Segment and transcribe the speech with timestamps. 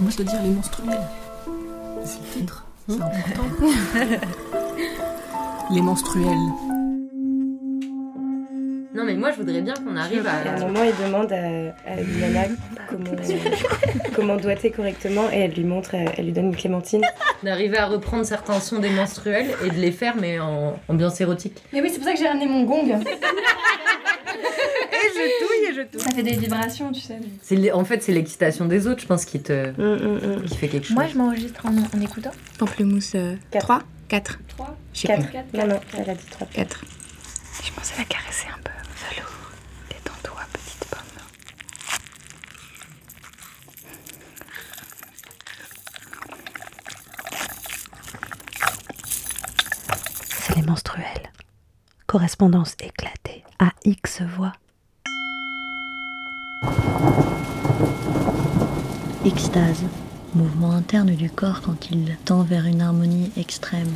[0.00, 1.00] Moi, je dois dire les menstruels.
[2.04, 2.64] C'est le titre.
[2.88, 3.66] C'est important.
[5.70, 6.48] les menstruels.
[8.94, 10.60] Non, mais moi, je voudrais bien qu'on arrive À un à.
[10.60, 12.44] moment, il demande à, à Liliana
[12.88, 13.10] comment,
[14.16, 17.02] comment doiter correctement et elle lui montre, elle lui donne une clémentine.
[17.44, 21.62] d'arriver à reprendre certains sons des menstruels et de les faire, mais en ambiance érotique.
[21.72, 22.88] Mais oui, c'est pour ça que j'ai ramené mon gong.
[25.00, 26.00] Et je touille et je touille.
[26.00, 27.18] Ça fait des vibrations, tu sais.
[27.42, 30.42] C'est En fait, c'est l'excitation des autres, je pense, qui te Hum, hum, hum.
[30.44, 30.94] qui fait quelque chose.
[30.96, 32.30] Moi, je m'enregistre en, en écoutant.
[32.58, 33.16] Pamplemousse
[33.50, 33.66] Quatre.
[33.66, 35.28] 3 4 3, Je sais Quatre.
[35.28, 35.58] plus.
[35.58, 36.46] Non, non, elle a dit trois.
[36.52, 36.84] 4.
[37.64, 38.70] Je pensais la caresser un peu.
[39.14, 39.50] Velours.
[39.90, 40.98] Détends-toi, petite pomme.
[50.40, 51.30] C'est les menstruels.
[52.06, 54.52] Correspondance éclatée à X voix.
[59.24, 59.84] Extase,
[60.34, 63.92] mouvement interne du corps quand il tend vers une harmonie extrême.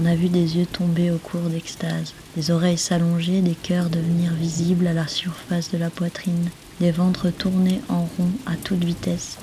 [0.00, 4.32] On a vu des yeux tomber au cours d'extase, des oreilles s'allonger, des cœurs devenir
[4.32, 6.48] visibles à la surface de la poitrine,
[6.80, 9.36] des ventres tourner en rond à toute vitesse.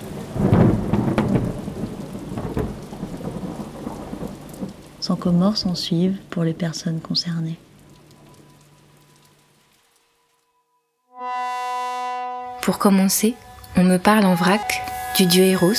[5.18, 7.58] Sans mort s'en suive pour les personnes concernées.
[12.62, 13.34] Pour commencer,
[13.76, 14.84] on me parle en vrac
[15.18, 15.74] du dieu Eros,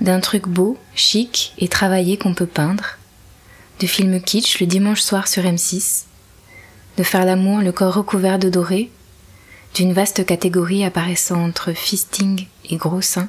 [0.00, 2.98] d'un truc beau, chic et travaillé qu'on peut peindre,
[3.80, 6.04] de films kitsch le dimanche soir sur M6,
[6.96, 8.92] de faire l'amour le corps recouvert de doré,
[9.74, 13.28] d'une vaste catégorie apparaissant entre fisting et gros seins,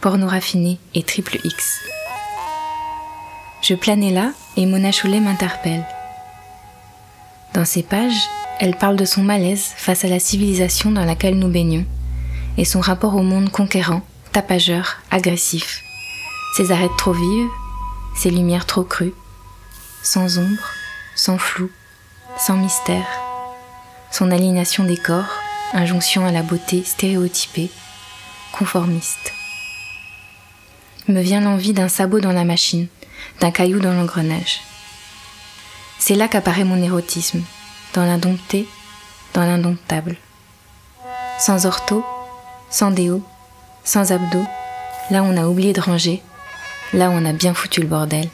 [0.00, 1.80] porno raffiné et triple X.
[3.62, 5.84] Je planais là et Mona Choulet m'interpelle.
[7.52, 11.48] Dans ces pages, elle parle de son malaise face à la civilisation dans laquelle nous
[11.48, 11.84] baignons
[12.56, 14.02] et son rapport au monde conquérant,
[14.32, 15.82] tapageur, agressif.
[16.56, 17.48] Ses arêtes trop vives,
[18.16, 19.14] ses lumières trop crues,
[20.02, 20.70] sans ombre,
[21.14, 21.70] sans flou,
[22.38, 23.06] sans mystère.
[24.10, 25.30] Son aliénation des corps,
[25.72, 27.70] injonction à la beauté stéréotypée,
[28.52, 29.32] conformiste.
[31.08, 32.88] Me vient l'envie d'un sabot dans la machine,
[33.40, 34.60] d'un caillou dans l'engrenage.
[35.98, 37.42] C'est là qu'apparaît mon érotisme,
[37.94, 38.68] dans l'indompté,
[39.34, 40.16] dans l'indomptable.
[41.38, 42.04] Sans ortho,
[42.70, 43.22] sans déo,
[43.84, 44.46] sans abdos,
[45.10, 46.22] là on a oublié de ranger,
[46.92, 48.28] là on a bien foutu le bordel.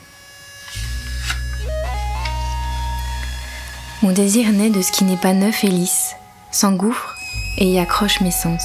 [4.02, 6.14] Mon désir naît de ce qui n'est pas neuf et lisse,
[6.50, 7.16] s'engouffre
[7.58, 8.62] et y accroche mes sens.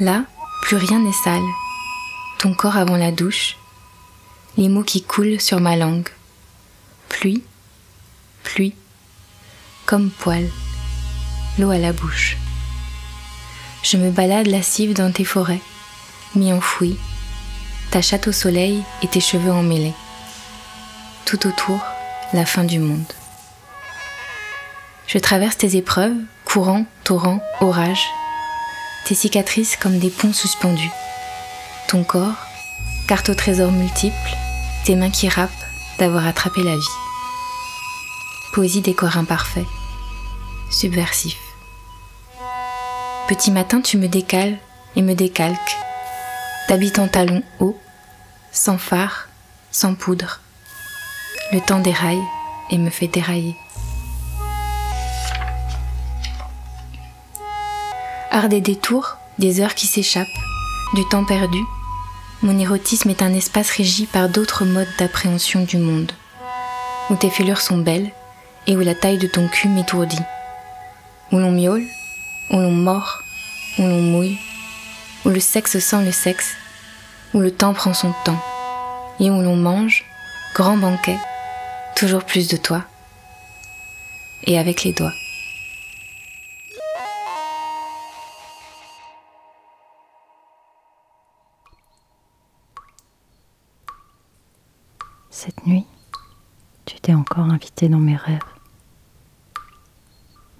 [0.00, 0.24] Là,
[0.62, 1.40] plus rien n'est sale.
[2.38, 3.56] Ton corps avant la douche,
[4.60, 6.10] les mots qui coulent sur ma langue.
[7.08, 7.42] Pluie,
[8.42, 8.74] pluie,
[9.86, 10.46] comme poil,
[11.58, 12.36] l'eau à la bouche.
[13.82, 15.62] Je me balade lascive dans tes forêts,
[16.34, 16.98] mi enfouie,
[17.90, 19.94] ta chatte au soleil et tes cheveux emmêlés.
[21.24, 21.80] Tout autour,
[22.34, 23.12] la fin du monde.
[25.06, 28.04] Je traverse tes épreuves, courant, torrent, orage,
[29.06, 30.92] tes cicatrices comme des ponts suspendus.
[31.88, 32.36] Ton corps,
[33.08, 34.36] carte au trésor multiple,
[34.84, 35.50] tes mains qui râpent
[35.98, 36.96] d'avoir attrapé la vie.
[38.52, 39.66] Poésie des corps imparfaits,
[40.70, 41.38] subversif.
[43.28, 44.58] Petit matin, tu me décales
[44.96, 45.76] et me décalques.
[46.66, 47.78] T'habites en talons hauts,
[48.52, 49.28] sans phare,
[49.70, 50.40] sans poudre.
[51.52, 52.22] Le temps déraille
[52.70, 53.56] et me fait dérailler.
[58.32, 60.26] Art des détours, des heures qui s'échappent,
[60.94, 61.60] du temps perdu,
[62.42, 66.12] mon érotisme est un espace régi par d'autres modes d'appréhension du monde,
[67.10, 68.10] où tes fêlures sont belles
[68.66, 70.22] et où la taille de ton cul m'étourdit,
[71.32, 71.84] où l'on miaule,
[72.50, 73.22] où l'on mord,
[73.78, 74.38] où l'on mouille,
[75.24, 76.54] où le sexe sent le sexe,
[77.34, 78.42] où le temps prend son temps,
[79.18, 80.04] et où l'on mange,
[80.54, 81.18] grand banquet,
[81.96, 82.84] toujours plus de toi,
[84.44, 85.12] et avec les doigts.
[95.42, 95.86] Cette nuit,
[96.84, 98.40] tu t'es encore invité dans mes rêves.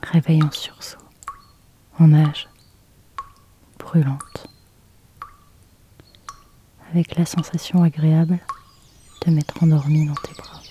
[0.02, 0.96] Réveil en sursaut,
[1.98, 2.48] en nage,
[3.78, 4.48] brûlante,
[6.90, 8.38] avec la sensation agréable
[9.26, 10.62] de m'être endormie dans tes bras.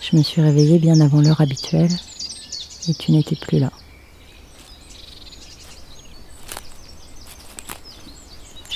[0.00, 1.90] Je me suis réveillée bien avant l'heure habituelle
[2.86, 3.72] et tu n'étais plus là.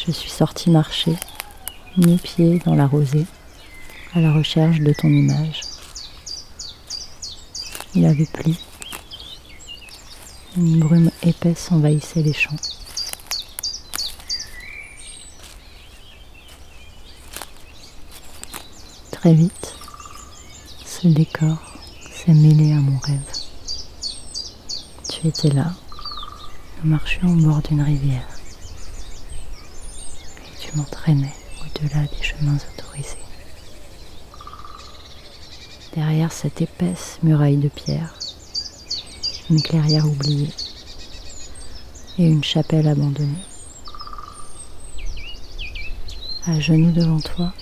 [0.09, 1.13] Je suis sortie marcher
[1.99, 3.27] nu-pied dans la rosée,
[4.15, 5.61] à la recherche de ton image.
[7.95, 8.55] Il avait plu.
[10.57, 12.57] Une brume épaisse envahissait les champs.
[19.11, 19.75] Très vite,
[20.87, 21.59] ce décor
[22.11, 23.31] s'est mêlé à mon rêve.
[25.11, 25.75] Tu étais là,
[26.83, 28.38] nous marchions au bord d'une rivière.
[30.75, 33.17] M'entraînais au-delà des chemins autorisés.
[35.95, 38.15] Derrière cette épaisse muraille de pierre,
[39.51, 40.53] une clairière oubliée
[42.19, 43.45] et une chapelle abandonnée.
[46.47, 47.53] À genoux devant toi,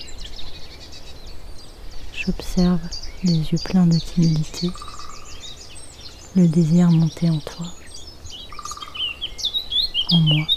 [2.13, 2.81] j'observe
[3.23, 4.69] les yeux pleins de timidité,
[6.35, 7.65] le désir monter en toi,
[10.11, 10.56] en moi.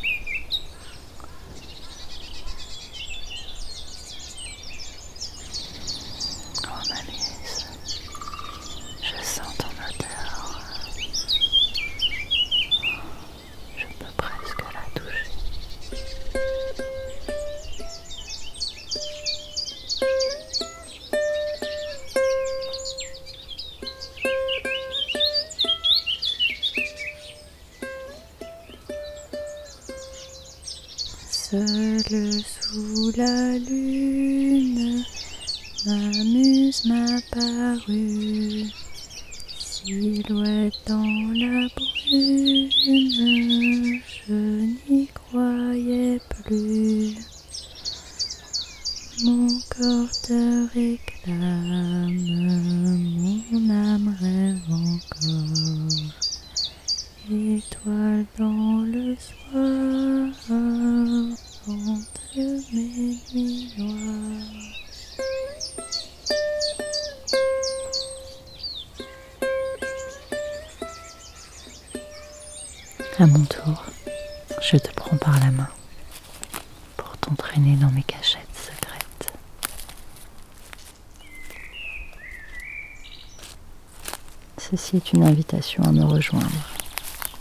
[85.61, 86.51] À me rejoindre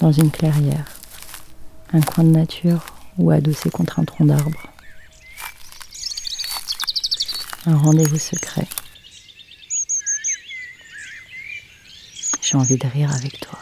[0.02, 0.86] dans une clairière,
[1.94, 2.86] un coin de nature
[3.18, 4.68] ou adossé contre un tronc d'arbre.
[7.66, 8.68] Un rendez-vous secret.
[12.42, 13.60] J'ai envie de rire avec toi,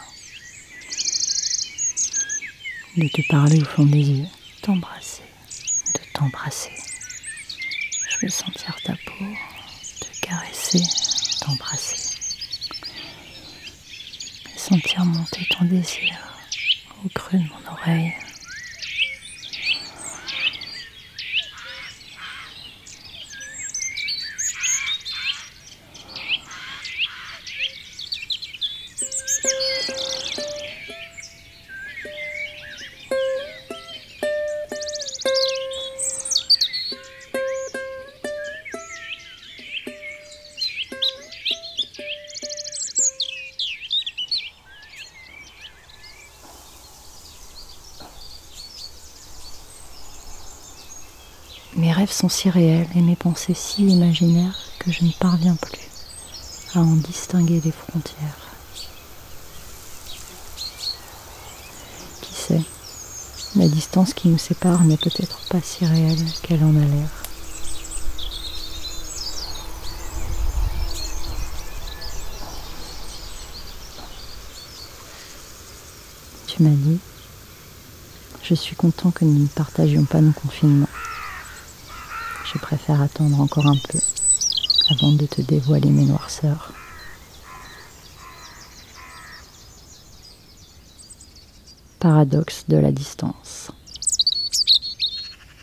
[2.96, 4.26] de te parler au fond des yeux,
[4.62, 5.22] t'embrasser,
[5.94, 6.72] de t'embrasser.
[8.10, 9.24] Je veux sentir ta peau,
[10.00, 10.82] te caresser,
[11.40, 12.07] t'embrasser
[14.68, 16.14] sentir monter ton désir
[17.04, 18.12] au creux de mon oreille.
[52.18, 55.88] Sont si réels et mes pensées si imaginaires que je ne parviens plus
[56.74, 58.56] à en distinguer les frontières.
[62.20, 62.62] Qui sait,
[63.54, 67.08] la distance qui nous sépare n'est peut-être pas si réelle qu'elle en a l'air.
[76.48, 76.98] Tu m'as dit,
[78.42, 80.88] je suis content que nous ne partagions pas nos confinements.
[82.50, 83.98] Je préfère attendre encore un peu
[84.90, 86.72] avant de te dévoiler mes noirceurs.
[91.98, 93.70] Paradoxe de la distance.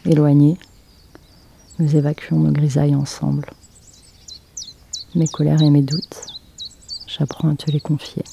[0.05, 0.59] Éloignés,
[1.79, 3.49] nous évacuons nos grisailles ensemble.
[5.15, 6.27] Mes colères et mes doutes,
[7.07, 8.23] j'apprends à te les confier.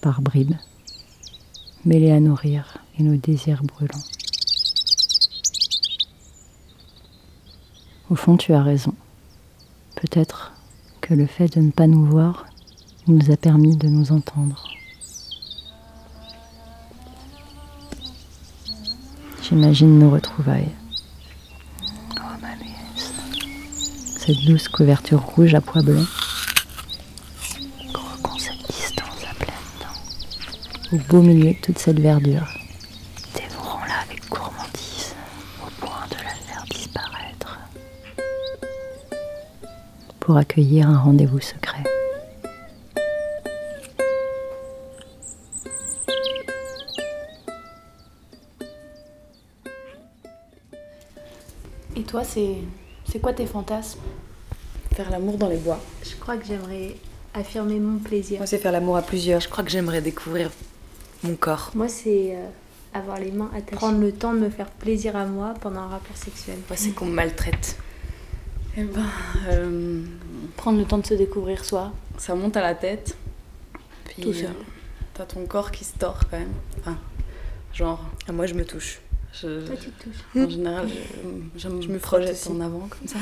[0.00, 0.54] Par bribes,
[1.84, 4.13] mêlés à nos rires et nos désirs brûlants.
[8.10, 8.94] Au fond, tu as raison.
[9.96, 10.52] Peut-être
[11.00, 12.44] que le fait de ne pas nous voir
[13.06, 14.62] nous a permis de nous entendre.
[19.42, 20.70] J'imagine nos retrouvailles.
[22.16, 22.48] Oh ma.
[22.96, 26.06] Cette douce couverture rouge à pois blancs.
[27.92, 30.96] Croquons cette distance à pleines dents.
[30.96, 32.53] Au beau milieu de toute cette verdure.
[40.24, 41.84] Pour accueillir un rendez-vous secret.
[51.94, 52.56] Et toi, c'est
[53.04, 54.00] c'est quoi tes fantasmes?
[54.94, 55.78] Faire l'amour dans les bois.
[56.02, 56.96] Je crois que j'aimerais
[57.34, 58.38] affirmer mon plaisir.
[58.38, 59.40] Moi, c'est faire l'amour à plusieurs.
[59.40, 60.50] Je crois que j'aimerais découvrir
[61.22, 61.70] mon corps.
[61.74, 62.46] Moi, c'est euh,
[62.94, 63.76] avoir les mains attachées.
[63.76, 66.56] Prendre le temps de me faire plaisir à moi pendant un rapport sexuel.
[66.68, 67.76] Moi, c'est qu'on me maltraite.
[68.76, 69.02] Eh ben,
[69.48, 70.02] euh,
[70.56, 71.92] Prendre le temps de se découvrir soi.
[72.18, 73.16] ça monte à la tête.
[74.04, 74.46] Puis, Tout seul.
[74.46, 74.62] euh,
[75.14, 76.52] T'as ton corps qui se tord quand même.
[76.80, 76.98] Enfin,
[77.72, 79.00] genre, Ah, moi, je me touche.
[79.32, 80.44] je, Toi, tu te touches.
[80.44, 82.48] en général, je, je me, Je me frotte projette aussi.
[82.48, 83.18] en avant comme ça.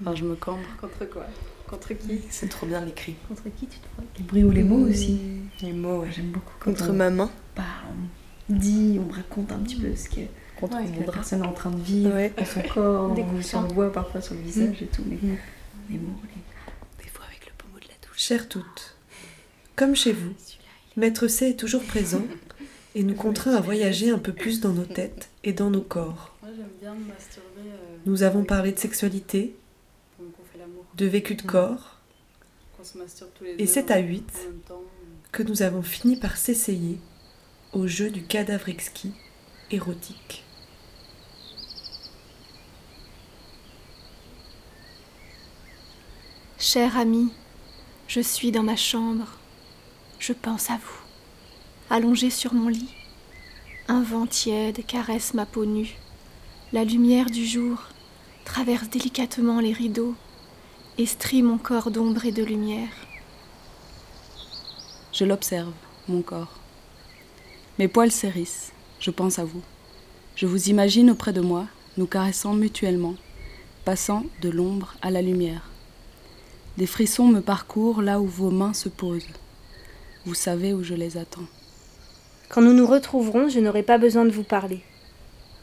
[0.00, 0.60] Enfin, je me cambre.
[0.80, 1.26] Contre quoi?
[1.66, 2.20] Contre qui?
[2.30, 3.14] C'est trop bien l'écrit.
[3.28, 4.06] Contre qui tu te frottes?
[4.16, 5.20] Les bruits ou les mots aussi.
[5.60, 6.08] Les mots, ouais.
[6.14, 7.30] J'aime beaucoup Contre on, ma main.
[7.56, 10.20] bah, on dit, on me raconte un petit peu ce que,
[10.66, 12.32] Que mon la personne est en train de vivre Ouais.
[12.36, 15.36] dans son corps, Des on, le voit parfois sur le visage et tout, mais Mm.
[15.90, 17.04] les mots, les...
[17.04, 18.18] Des fois avec le pommeau de la douche.
[18.18, 18.96] Chères toutes,
[19.76, 20.32] comme chez vous,
[20.96, 22.22] Maître C est toujours présent
[22.94, 26.34] et nous contraint à voyager un peu plus dans nos têtes et dans nos corps.
[26.42, 27.46] Moi, j'aime bien me masturber.
[27.66, 29.54] euh, Nous avons parlé de sexualité,
[30.96, 31.98] de vécu de corps,
[33.42, 33.62] les deux.
[33.62, 34.82] et c'est à en- 8 en même temps.
[35.30, 36.98] que nous avons fini par s'essayer
[37.72, 39.12] au jeu du cadavre exquis
[39.70, 40.44] érotique.
[46.60, 47.28] Cher ami,
[48.08, 49.38] je suis dans ma chambre.
[50.18, 50.98] Je pense à vous.
[51.88, 52.92] Allongé sur mon lit,
[53.86, 55.96] un vent tiède caresse ma peau nue.
[56.72, 57.84] La lumière du jour
[58.44, 60.16] traverse délicatement les rideaux
[60.98, 63.06] et strie mon corps d'ombre et de lumière.
[65.12, 65.72] Je l'observe,
[66.08, 66.58] mon corps.
[67.78, 69.62] Mes poils s'hérissent, je pense à vous.
[70.34, 71.66] Je vous imagine auprès de moi,
[71.98, 73.14] nous caressant mutuellement,
[73.84, 75.70] passant de l'ombre à la lumière.
[76.78, 79.26] Des frissons me parcourent là où vos mains se posent.
[80.24, 81.48] Vous savez où je les attends.
[82.48, 84.82] Quand nous nous retrouverons, je n'aurai pas besoin de vous parler.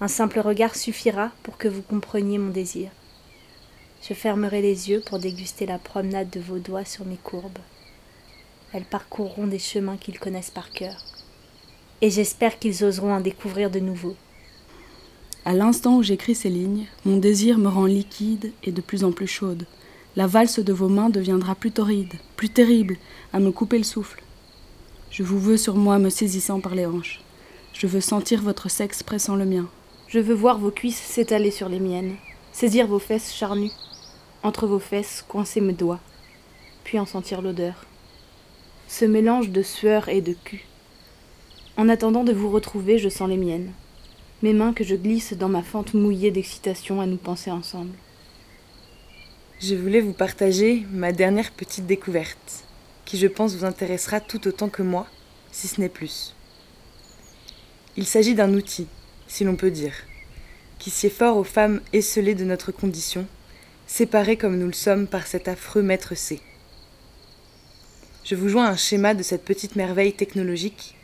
[0.01, 2.89] Un simple regard suffira pour que vous compreniez mon désir.
[4.05, 7.60] Je fermerai les yeux pour déguster la promenade de vos doigts sur mes courbes.
[8.74, 11.01] Elles parcourront des chemins qu'ils connaissent par cœur.
[12.01, 14.17] Et j'espère qu'ils oseront en découvrir de nouveaux.
[15.45, 19.13] À l'instant où j'écris ces lignes, mon désir me rend liquide et de plus en
[19.13, 19.65] plus chaude.
[20.17, 22.95] La valse de vos mains deviendra plus torride, plus terrible,
[23.34, 24.24] à me couper le souffle.
[25.12, 27.19] Je vous veux sur moi me saisissant par les hanches.
[27.74, 29.67] Je veux sentir votre sexe pressant le mien.
[30.07, 32.15] Je veux voir vos cuisses s'étaler sur les miennes,
[32.53, 33.74] saisir vos fesses charnues,
[34.41, 36.00] entre vos fesses coincer mes doigts,
[36.86, 37.86] puis en sentir l'odeur.
[38.88, 40.65] Ce mélange de sueur et de cul.
[41.75, 43.74] En attendant de vous retrouver, je sens les miennes,
[44.43, 47.91] mes mains que je glisse dans ma fente mouillée d'excitation à nous penser ensemble.
[49.62, 52.65] Je voulais vous partager ma dernière petite découverte,
[53.05, 55.07] qui je pense vous intéressera tout autant que moi,
[55.53, 56.35] si ce n'est plus.
[57.95, 58.88] Il s'agit d'un outil,
[59.27, 59.93] si l'on peut dire,
[60.77, 63.25] qui sied fort aux femmes esselées de notre condition,
[63.88, 66.41] séparées comme nous le sommes par cet affreux maître C.
[68.25, 70.95] Je vous joins un schéma de cette petite merveille technologique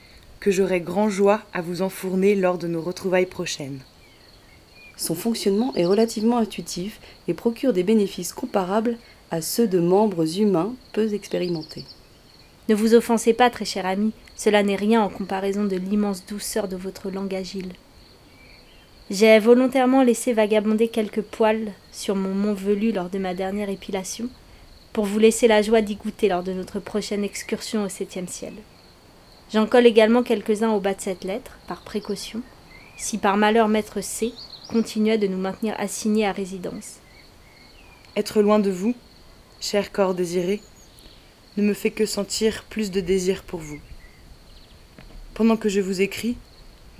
[0.41, 3.79] que j'aurai grand joie à vous enfourner lors de nos retrouvailles prochaines.
[5.01, 9.00] Son fonctionnement est relativement intuitif et procure des bénéfices comparables
[9.31, 11.86] à ceux de membres humains peu expérimentés.
[12.70, 16.67] Ne vous offensez pas, très cher ami, cela n'est rien en comparaison de l'immense douceur
[16.67, 17.72] de votre langue agile.
[19.10, 24.29] J'ai volontairement laissé vagabonder quelques poils sur mon mont velu lors de ma dernière épilation,
[24.93, 28.53] pour vous laisser la joie d'y goûter lors de notre prochaine excursion au septième ciel.
[29.51, 32.41] J'en colle également quelques-uns au bas de cette lettre, par précaution,
[32.98, 34.31] si par malheur maître C
[34.72, 37.00] continuait de nous maintenir assignés à résidence.
[38.16, 38.96] Être loin de vous,
[39.60, 40.62] cher corps désiré,
[41.58, 43.80] ne me fait que sentir plus de désir pour vous.
[45.34, 46.38] Pendant que je vous écris,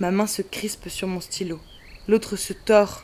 [0.00, 1.58] ma main se crispe sur mon stylo,
[2.08, 3.02] l'autre se tord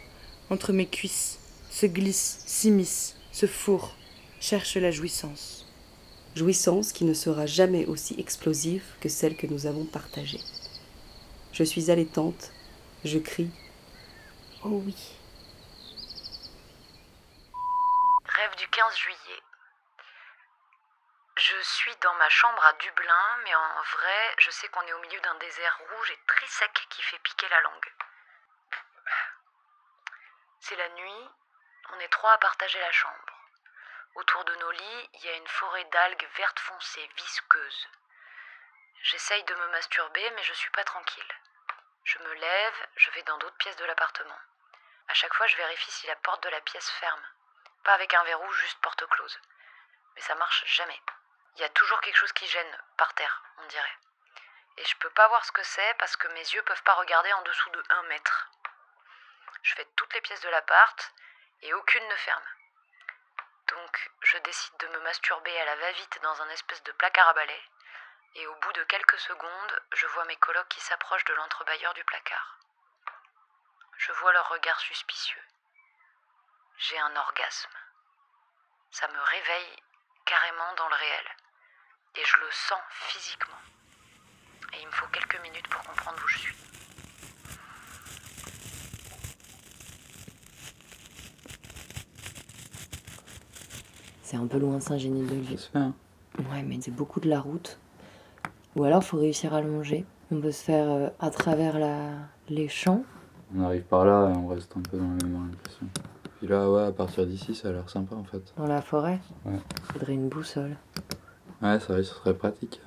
[0.51, 1.39] entre mes cuisses,
[1.71, 3.97] se glisse, s'immisce, se fourre,
[4.41, 5.67] cherche la jouissance.
[6.37, 10.41] Jouissance qui ne sera jamais aussi explosive que celle que nous avons partagée.
[11.53, 12.53] Je suis allaitante,
[13.05, 13.49] je crie.
[14.65, 14.83] Oh.
[18.25, 19.43] Rêve du 15 juillet.
[21.37, 24.99] Je suis dans ma chambre à Dublin, mais en vrai, je sais qu'on est au
[24.99, 27.93] milieu d'un désert rouge et très sec qui fait piquer la langue.
[30.59, 31.31] C'est la nuit,
[31.93, 33.39] on est trois à partager la chambre.
[34.17, 37.89] Autour de nos lits, il y a une forêt d'algues vertes foncées, visqueuses.
[39.03, 41.33] J'essaye de me masturber, mais je suis pas tranquille.
[42.09, 44.41] Je me lève, je vais dans d'autres pièces de l'appartement.
[45.09, 47.23] À chaque fois, je vérifie si la porte de la pièce ferme.
[47.85, 49.39] Pas avec un verrou, juste porte close.
[50.15, 50.99] mais ça marche jamais.
[51.57, 53.99] Il y a toujours quelque chose qui gêne, par terre, on dirait.
[54.79, 57.31] Et je peux pas voir ce que c'est parce que mes yeux peuvent pas regarder
[57.35, 58.49] en dessous de 1 mètre.
[59.61, 61.13] Je fais toutes les pièces de l'appart
[61.61, 62.49] et aucune ne ferme.
[63.67, 67.35] Donc je décide de me masturber à la va-vite dans un espèce de placard à
[67.35, 67.63] balai
[68.35, 72.05] et au bout de quelques secondes, je vois mes colocs qui s'approchent de l'entrebâilleur du
[72.05, 72.59] placard.
[73.99, 75.43] Je vois leur regard suspicieux.
[76.79, 77.71] J'ai un orgasme.
[78.91, 79.77] Ça me réveille
[80.25, 81.27] carrément dans le réel.
[82.17, 83.59] Et je le sens physiquement.
[84.75, 86.57] Et il me faut quelques minutes pour comprendre où je suis.
[94.23, 95.71] C'est un peu loin Saint-Génie-de-Lviv.
[95.75, 95.95] hein.
[96.51, 97.79] Ouais, mais c'est beaucoup de la route.
[98.79, 100.05] Ou alors, faut réussir à longer.
[100.31, 102.11] On peut se faire euh, à travers la...
[102.49, 103.03] les champs.
[103.57, 105.87] On arrive par là et on reste un peu dans la même orientation.
[106.39, 108.43] Puis là, ouais, à partir d'ici, ça a l'air sympa en fait.
[108.57, 109.59] Dans la forêt Ouais.
[109.93, 110.77] Faudrait une boussole.
[111.63, 112.81] Ouais, ça, ce serait pratique.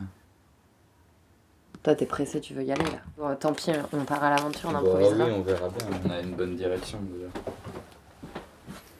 [1.83, 2.99] Toi, t'es pressé, tu veux y aller là.
[3.17, 5.25] Bon, tant pis, on part à l'aventure, on Bah improvisera.
[5.25, 5.87] oui, on verra bien.
[6.05, 7.27] On a une bonne direction déjà.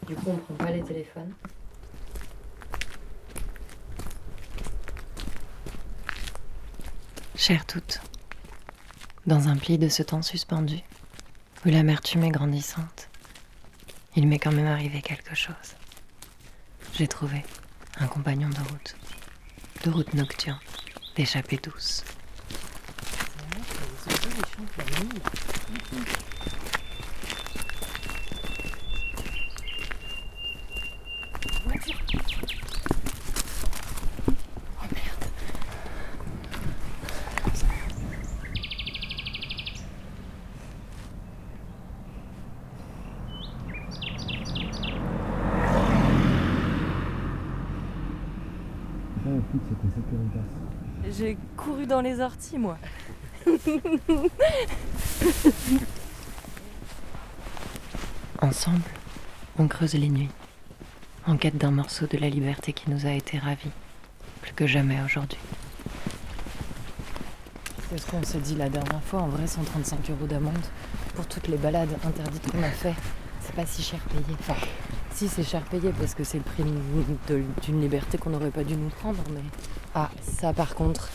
[0.07, 1.31] Du coup, on prend pas les téléphones.
[7.41, 8.01] Chère toute,
[9.25, 10.77] dans un pli de ce temps suspendu,
[11.65, 13.09] où l'amertume est grandissante,
[14.15, 15.75] il m'est quand même arrivé quelque chose.
[16.93, 17.43] J'ai trouvé
[17.97, 18.95] un compagnon de route,
[19.83, 20.59] de route nocturne,
[21.15, 22.03] d'échappée douce.
[51.17, 52.77] J'ai couru dans les orties, moi.
[58.41, 58.81] Ensemble,
[59.59, 60.31] on creuse les nuits,
[61.27, 63.69] en quête d'un morceau de la liberté qui nous a été ravi,
[64.41, 65.37] plus que jamais aujourd'hui.
[67.89, 70.65] C'est ce qu'on s'est dit la dernière fois, en vrai 135 euros d'amende
[71.15, 72.95] pour toutes les balades interdites qu'on a fait.
[73.41, 74.23] C'est pas si cher payé.
[74.39, 74.55] Enfin,
[75.13, 76.63] si c'est cher payé parce que c'est le prix
[77.61, 79.43] d'une liberté qu'on n'aurait pas dû nous prendre, mais.
[79.93, 81.09] Ah, ça par contre.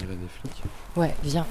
[0.00, 0.62] On dirait des flics.
[0.96, 1.46] Ouais, viens.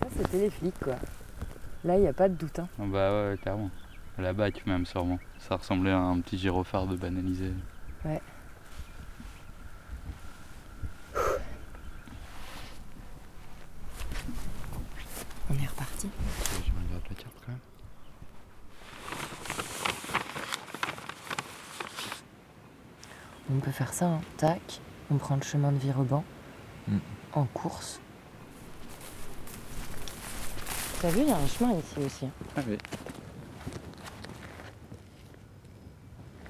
[0.00, 0.96] Ça, c'était les flics, quoi.
[1.84, 2.58] Là, il n'y a pas de doute.
[2.58, 2.68] Hein.
[2.78, 3.70] Ah bah ouais, clairement.
[4.18, 5.18] La bac même sûrement.
[5.38, 7.52] Ça ressemblait à un petit gyrophare de banalisé.
[8.04, 8.20] Ouais.
[15.48, 16.10] On est reparti.
[16.50, 17.58] Je regarde la carte quand même.
[23.50, 24.20] On peut faire ça, hein.
[24.38, 26.24] tac, on prend le chemin de Vireban
[26.88, 26.98] Mm.
[27.34, 28.00] en course.
[31.00, 32.26] T'as vu, il y a un chemin ici aussi.
[32.56, 32.78] Ah oui.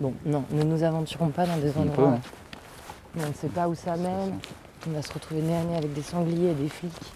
[0.01, 2.21] Bon, non, ne nous aventurons pas dans des endroits hein.
[3.17, 4.39] où on ne sait pas où ça mène.
[4.87, 7.13] On va se retrouver nez à nez avec des sangliers et des flics.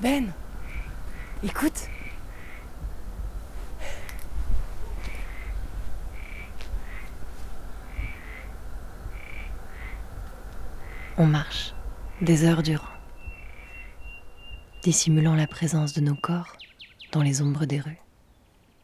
[0.00, 0.32] Ben
[1.44, 1.90] Écoute
[11.18, 11.74] On marche,
[12.22, 12.84] des heures durant,
[14.82, 16.56] dissimulant la présence de nos corps
[17.12, 18.00] dans les ombres des rues,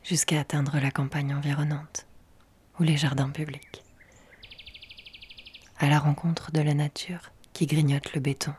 [0.03, 2.07] jusqu'à atteindre la campagne environnante
[2.79, 3.83] ou les jardins publics.
[5.79, 8.55] À la rencontre de la nature qui grignote le béton,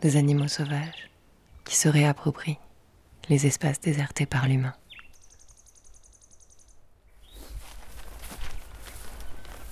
[0.00, 1.10] des animaux sauvages
[1.64, 2.58] qui se réapproprient
[3.28, 4.74] les espaces désertés par l'humain.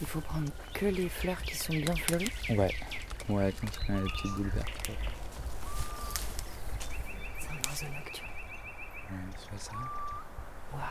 [0.01, 2.33] Il faut prendre que les fleurs qui sont bien fleuries.
[2.51, 2.75] Ouais.
[3.29, 4.91] Ouais, quand on a les petites boules vertes.
[7.39, 8.29] C'est un oiseau nocturne.
[9.11, 9.73] Ouais, c'est ça.
[10.73, 10.83] Waouh.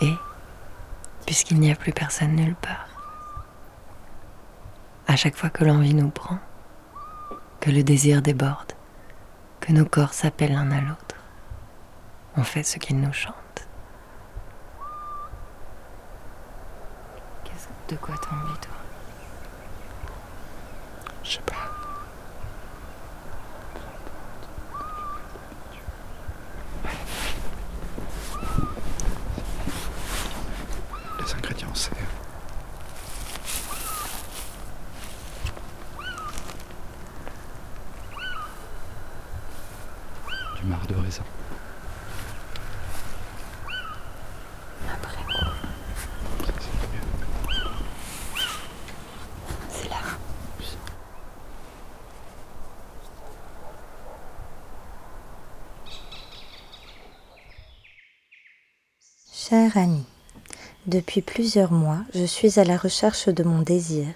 [0.00, 0.14] Et,
[1.26, 2.88] puisqu'il n'y a plus personne nulle part,
[5.14, 6.38] à chaque fois que l'envie nous prend,
[7.60, 8.72] que le désir déborde,
[9.60, 11.14] que nos corps s'appellent l'un à l'autre,
[12.36, 13.68] on fait ce qu'il nous chante.
[17.44, 18.74] Qu'est-ce de quoi t'as envie, toi?
[21.22, 21.53] Je sais pas.
[59.46, 60.02] Cher ami,
[60.86, 64.06] depuis plusieurs mois, je suis à la recherche de mon désir.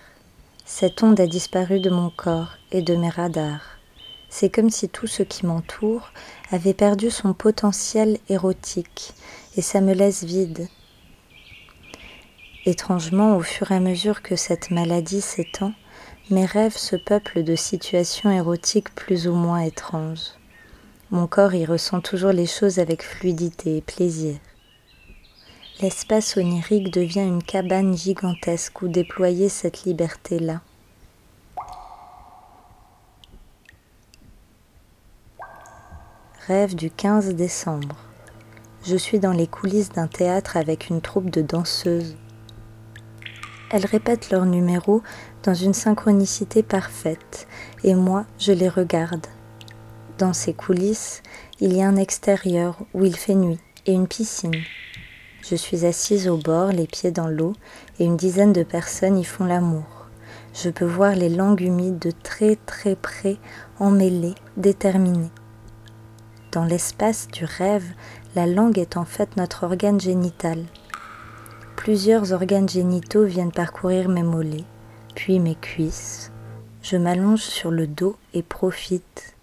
[0.64, 3.78] Cette onde a disparu de mon corps et de mes radars.
[4.30, 6.12] C'est comme si tout ce qui m'entoure
[6.50, 9.12] avait perdu son potentiel érotique
[9.58, 10.66] et ça me laisse vide.
[12.64, 15.74] Étrangement, au fur et à mesure que cette maladie s'étend,
[16.30, 20.30] mes rêves se peuplent de situations érotiques plus ou moins étranges.
[21.10, 24.38] Mon corps y ressent toujours les choses avec fluidité et plaisir.
[25.80, 30.60] L'espace onirique devient une cabane gigantesque où déployer cette liberté-là.
[36.48, 37.94] Rêve du 15 décembre.
[38.84, 42.16] Je suis dans les coulisses d'un théâtre avec une troupe de danseuses.
[43.70, 45.02] Elles répètent leurs numéros
[45.44, 47.46] dans une synchronicité parfaite
[47.84, 49.28] et moi, je les regarde.
[50.18, 51.22] Dans ces coulisses,
[51.60, 54.64] il y a un extérieur où il fait nuit et une piscine.
[55.50, 57.54] Je suis assise au bord, les pieds dans l'eau,
[57.98, 60.08] et une dizaine de personnes y font l'amour.
[60.52, 63.38] Je peux voir les langues humides de très très près,
[63.78, 65.30] emmêlées, déterminées.
[66.52, 67.86] Dans l'espace du rêve,
[68.34, 70.64] la langue est en fait notre organe génital.
[71.76, 74.66] Plusieurs organes génitaux viennent parcourir mes mollets,
[75.14, 76.30] puis mes cuisses.
[76.82, 79.37] Je m'allonge sur le dos et profite.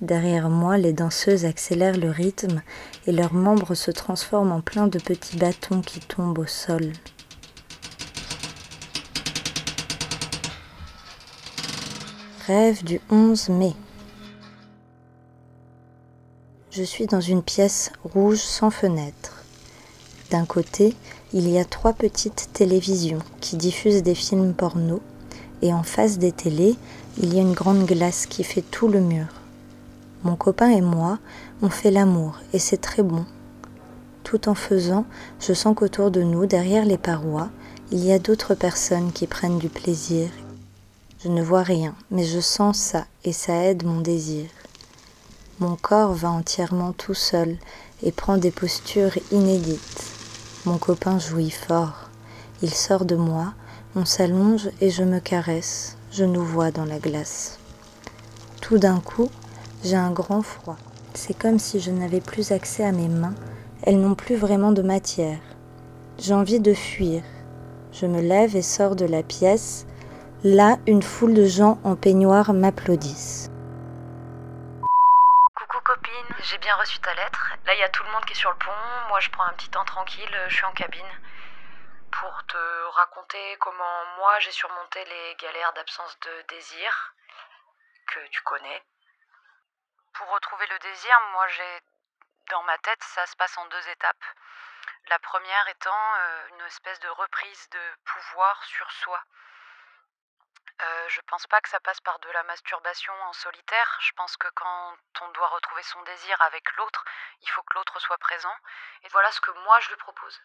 [0.00, 2.62] Derrière moi, les danseuses accélèrent le rythme
[3.06, 6.92] et leurs membres se transforment en plein de petits bâtons qui tombent au sol.
[12.46, 13.72] Rêve du 11 mai.
[16.70, 19.44] Je suis dans une pièce rouge sans fenêtre.
[20.30, 20.96] D'un côté,
[21.32, 25.00] il y a trois petites télévisions qui diffusent des films porno
[25.62, 26.74] et en face des télés,
[27.16, 29.43] il y a une grande glace qui fait tout le mur.
[30.24, 31.18] Mon copain et moi,
[31.60, 33.26] on fait l'amour et c'est très bon.
[34.22, 35.04] Tout en faisant,
[35.38, 37.50] je sens qu'autour de nous, derrière les parois,
[37.92, 40.30] il y a d'autres personnes qui prennent du plaisir.
[41.22, 44.46] Je ne vois rien, mais je sens ça et ça aide mon désir.
[45.60, 47.58] Mon corps va entièrement tout seul
[48.02, 50.04] et prend des postures inédites.
[50.64, 52.08] Mon copain jouit fort.
[52.62, 53.52] Il sort de moi,
[53.94, 55.98] on s'allonge et je me caresse.
[56.10, 57.58] Je nous vois dans la glace.
[58.62, 59.28] Tout d'un coup,
[59.84, 60.76] j'ai un grand froid.
[61.12, 63.34] C'est comme si je n'avais plus accès à mes mains.
[63.82, 65.38] Elles n'ont plus vraiment de matière.
[66.18, 67.22] J'ai envie de fuir.
[67.92, 69.86] Je me lève et sors de la pièce.
[70.42, 73.50] Là, une foule de gens en peignoir m'applaudissent.
[75.54, 77.52] Coucou copine, j'ai bien reçu ta lettre.
[77.66, 78.70] Là, il y a tout le monde qui est sur le pont.
[79.10, 81.12] Moi, je prends un petit temps tranquille, je suis en cabine.
[82.10, 82.56] Pour te
[82.96, 87.14] raconter comment moi j'ai surmonté les galères d'absence de désir,
[88.06, 88.82] que tu connais.
[90.14, 91.82] Pour retrouver le désir, moi j'ai.
[92.50, 94.24] Dans ma tête, ça se passe en deux étapes.
[95.06, 99.22] La première étant euh, une espèce de reprise de pouvoir sur soi.
[100.82, 103.96] Euh, je pense pas que ça passe par de la masturbation en solitaire.
[104.00, 107.04] Je pense que quand on doit retrouver son désir avec l'autre,
[107.40, 108.56] il faut que l'autre soit présent.
[109.02, 110.42] Et voilà ce que moi je lui propose.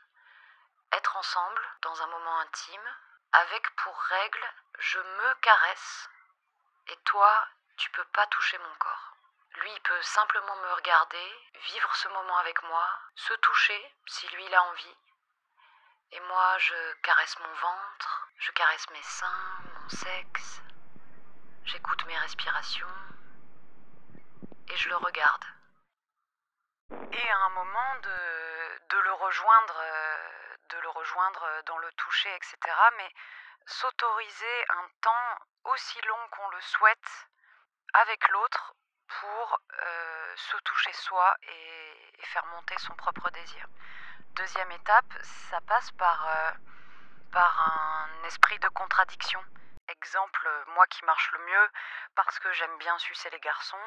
[0.93, 2.95] Être ensemble dans un moment intime,
[3.33, 6.09] avec pour règle je me caresse
[6.87, 9.08] et toi tu peux pas toucher mon corps.
[9.55, 14.45] Lui il peut simplement me regarder, vivre ce moment avec moi, se toucher si lui
[14.45, 14.97] il a envie.
[16.11, 20.61] Et moi je caresse mon ventre, je caresse mes seins, mon sexe,
[21.65, 22.87] j'écoute mes respirations
[24.69, 25.45] et je le regarde.
[26.91, 29.83] Et à un moment de, de le rejoindre,
[30.69, 32.57] de le rejoindre dans le toucher, etc.
[32.97, 33.13] Mais
[33.65, 37.27] s'autoriser un temps aussi long qu'on le souhaite
[37.93, 38.73] avec l'autre
[39.19, 43.65] pour euh, se toucher soi et, faire monter son propre désir.
[44.35, 46.51] Deuxième étape, ça passe par, euh,
[47.31, 49.43] par un esprit de contradiction.
[49.87, 51.69] Exemple, moi qui marche le mieux
[52.13, 53.77] parce que j'aime bien sucer les garçons.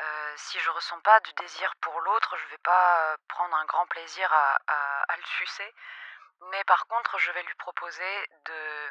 [0.00, 3.86] euh, si je ressens pas du désir pour l'autre, je vais pas prendre un grand
[3.86, 5.74] plaisir à, le sucer.
[6.50, 8.90] Mais par contre, je vais lui proposer de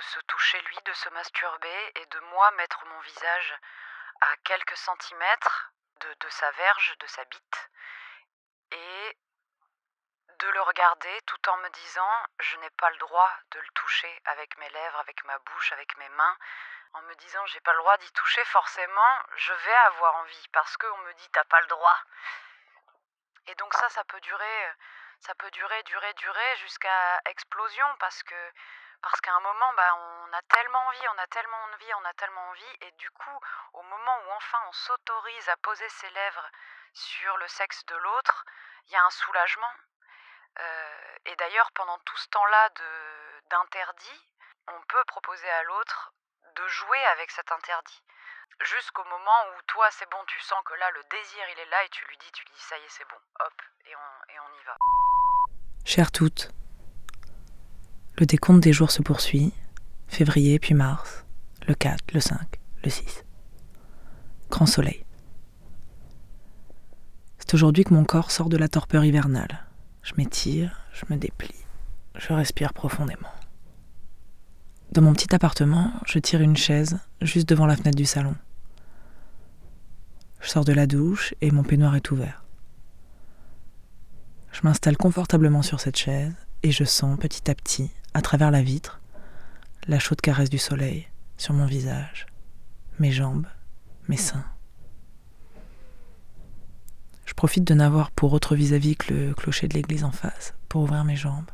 [0.00, 3.54] se toucher lui, de se masturber et de moi mettre mon visage
[4.20, 7.70] à quelques centimètres de, de sa verge, de sa bite,
[8.70, 9.18] et
[10.38, 14.22] de le regarder tout en me disant je n'ai pas le droit de le toucher
[14.24, 16.36] avec mes lèvres, avec ma bouche, avec mes mains,
[16.94, 20.76] en me disant j'ai pas le droit d'y toucher, forcément je vais avoir envie parce
[20.76, 21.98] qu'on me dit t'as pas le droit.
[23.46, 24.72] Et donc ça, ça peut durer,
[25.20, 28.52] ça peut durer, durer, durer jusqu'à explosion parce que
[29.02, 32.14] parce qu'à un moment, bah, on a tellement envie, on a tellement envie, on a
[32.14, 33.40] tellement envie, et du coup,
[33.74, 36.50] au moment où enfin on s'autorise à poser ses lèvres
[36.94, 38.44] sur le sexe de l'autre,
[38.86, 39.72] il y a un soulagement.
[40.60, 42.68] Euh, et d'ailleurs, pendant tout ce temps-là
[43.50, 44.28] d'interdit,
[44.68, 46.12] on peut proposer à l'autre
[46.54, 48.02] de jouer avec cet interdit.
[48.60, 51.82] Jusqu'au moment où toi, c'est bon, tu sens que là, le désir, il est là,
[51.84, 54.32] et tu lui dis, tu lui dis, ça y est, c'est bon, hop, et on,
[54.34, 54.76] et on y va.
[55.84, 56.48] Chères toutes,
[58.22, 59.52] le décompte des jours se poursuit,
[60.06, 61.24] février puis mars,
[61.66, 62.38] le 4, le 5,
[62.84, 63.24] le 6.
[64.48, 65.04] Grand soleil.
[67.38, 69.66] C'est aujourd'hui que mon corps sort de la torpeur hivernale.
[70.04, 71.64] Je m'étire, je me déplie,
[72.14, 73.32] je respire profondément.
[74.92, 78.36] Dans mon petit appartement, je tire une chaise juste devant la fenêtre du salon.
[80.38, 82.44] Je sors de la douche et mon peignoir est ouvert.
[84.52, 88.62] Je m'installe confortablement sur cette chaise et je sens petit à petit, à travers la
[88.62, 89.00] vitre,
[89.88, 92.26] la chaude caresse du soleil sur mon visage,
[92.98, 93.46] mes jambes,
[94.08, 94.44] mes seins.
[97.24, 100.82] Je profite de n'avoir pour autre vis-à-vis que le clocher de l'église en face pour
[100.82, 101.50] ouvrir mes jambes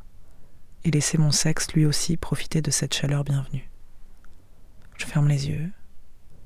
[0.84, 3.70] et laisser mon sexe lui aussi profiter de cette chaleur bienvenue.
[4.96, 5.70] Je ferme les yeux,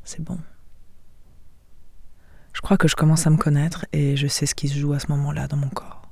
[0.04, 0.38] c'est bon.
[2.52, 4.92] Je crois que je commence à me connaître et je sais ce qui se joue
[4.92, 6.02] à ce moment-là dans mon corps.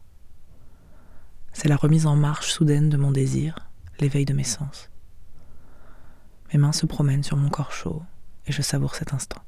[1.53, 3.69] C'est la remise en marche soudaine de mon désir,
[4.01, 4.91] l'éveil de mes sens.
[6.53, 8.03] Mes mains se promènent sur mon corps chaud
[8.47, 9.43] et je savoure cet instant.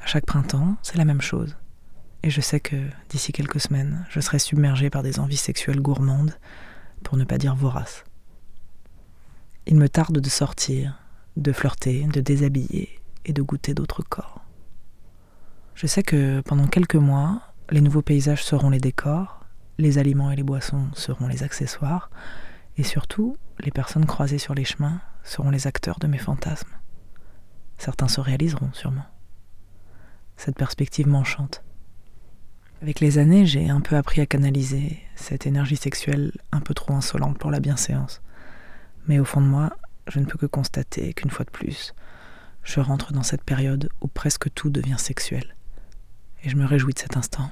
[0.00, 1.56] À chaque printemps, c'est la même chose.
[2.22, 6.34] Et je sais que d'ici quelques semaines, je serai submergée par des envies sexuelles gourmandes,
[7.02, 8.04] pour ne pas dire voraces.
[9.66, 10.98] Il me tarde de sortir,
[11.36, 14.44] de flirter, de déshabiller et de goûter d'autres corps.
[15.74, 19.41] Je sais que pendant quelques mois, les nouveaux paysages seront les décors,
[19.82, 22.10] les aliments et les boissons seront les accessoires,
[22.76, 26.72] et surtout, les personnes croisées sur les chemins seront les acteurs de mes fantasmes.
[27.76, 29.04] Certains se réaliseront sûrement.
[30.36, 31.62] Cette perspective m'enchante.
[32.80, 36.94] Avec les années, j'ai un peu appris à canaliser cette énergie sexuelle un peu trop
[36.94, 38.22] insolente pour la bienséance.
[39.06, 39.76] Mais au fond de moi,
[40.08, 41.94] je ne peux que constater qu'une fois de plus,
[42.64, 45.56] je rentre dans cette période où presque tout devient sexuel.
[46.42, 47.50] Et je me réjouis de cet instant.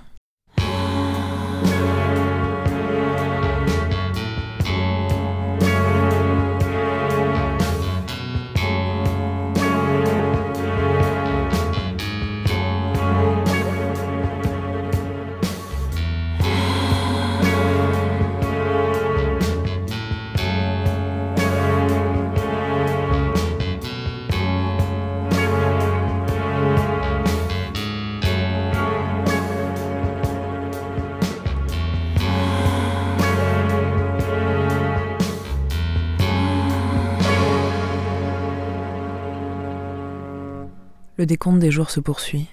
[41.20, 42.48] Le décompte des jours se poursuit.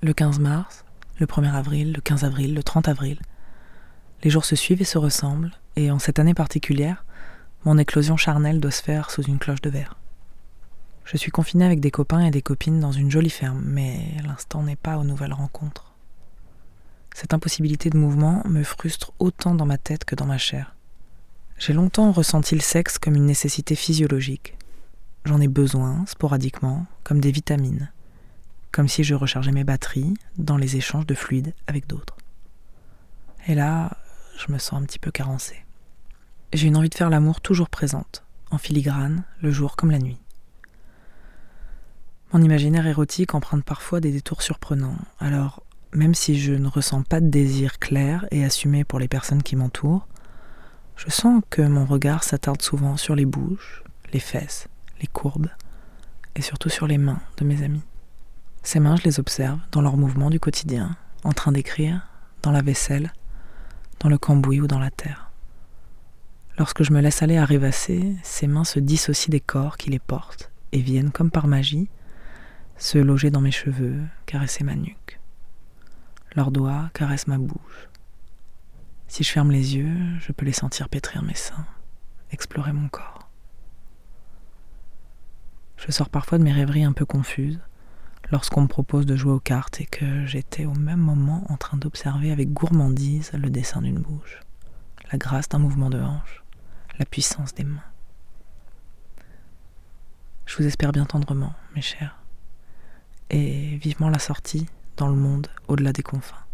[0.00, 0.86] Le 15 mars,
[1.18, 3.18] le 1er avril, le 15 avril, le 30 avril.
[4.24, 7.04] Les jours se suivent et se ressemblent, et en cette année particulière,
[7.66, 9.98] mon éclosion charnelle doit se faire sous une cloche de verre.
[11.04, 14.62] Je suis confinée avec des copains et des copines dans une jolie ferme, mais l'instant
[14.62, 15.92] n'est pas aux nouvelles rencontres.
[17.14, 20.74] Cette impossibilité de mouvement me frustre autant dans ma tête que dans ma chair.
[21.58, 24.56] J'ai longtemps ressenti le sexe comme une nécessité physiologique,
[25.24, 27.90] J'en ai besoin, sporadiquement, comme des vitamines,
[28.72, 32.16] comme si je rechargeais mes batteries dans les échanges de fluides avec d'autres.
[33.46, 33.98] Et là,
[34.38, 35.64] je me sens un petit peu carencée.
[36.52, 40.18] J'ai une envie de faire l'amour toujours présente, en filigrane, le jour comme la nuit.
[42.32, 47.20] Mon imaginaire érotique emprunte parfois des détours surprenants, alors même si je ne ressens pas
[47.20, 50.06] de désir clair et assumé pour les personnes qui m'entourent,
[50.96, 54.68] je sens que mon regard s'attarde souvent sur les bouches, les fesses,
[55.00, 55.50] les courbes,
[56.34, 57.82] et surtout sur les mains de mes amis.
[58.62, 62.06] Ces mains, je les observe dans leurs mouvements du quotidien, en train d'écrire,
[62.42, 63.12] dans la vaisselle,
[64.00, 65.30] dans le cambouis ou dans la terre.
[66.58, 69.98] Lorsque je me laisse aller à rêvasser, ces mains se dissocient des corps qui les
[69.98, 71.88] portent et viennent, comme par magie,
[72.76, 75.20] se loger dans mes cheveux, caresser ma nuque.
[76.34, 77.88] Leurs doigts caressent ma bouche.
[79.08, 81.66] Si je ferme les yeux, je peux les sentir pétrir mes seins
[82.32, 83.19] explorer mon corps.
[85.86, 87.58] Je sors parfois de mes rêveries un peu confuses
[88.30, 91.78] lorsqu'on me propose de jouer aux cartes et que j'étais au même moment en train
[91.78, 94.40] d'observer avec gourmandise le dessin d'une bouche,
[95.10, 96.44] la grâce d'un mouvement de hanche,
[96.98, 97.82] la puissance des mains.
[100.44, 102.16] Je vous espère bien tendrement, mes chers,
[103.30, 104.66] et vivement la sortie
[104.98, 106.44] dans le monde au-delà des confins.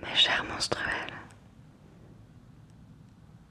[0.00, 1.14] Mes chers menstruels,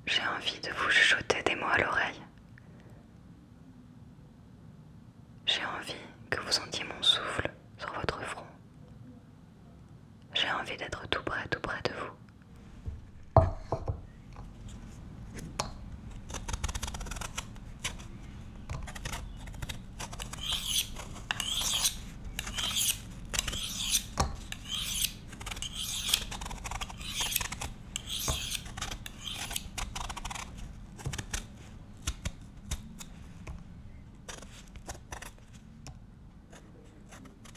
[0.05, 2.21] j'ai envie de vous chuchoter des mots à l'oreille.
[5.45, 5.93] J'ai envie
[6.29, 8.45] que vous sentiez mon souffle sur votre front.
[10.33, 12.09] J'ai envie d'être tout près, tout près de vous.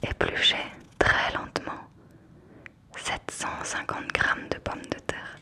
[0.03, 0.57] Épluchez
[0.99, 1.79] très lentement
[2.97, 5.39] 750 grammes de pommes de terre.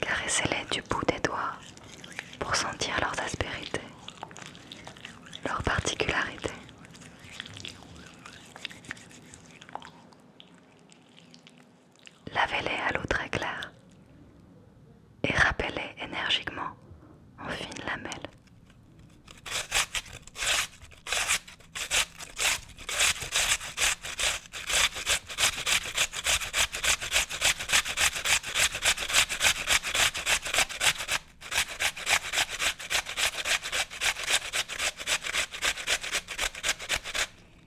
[0.00, 1.54] Caressez-les du bout des doigts
[2.40, 3.80] pour sentir leurs aspérités,
[5.46, 6.50] leurs particularités.
[12.34, 13.72] Lavez-les à l'eau très claire
[15.24, 16.70] et râpez-les énergiquement
[17.40, 18.12] en fines lamelles.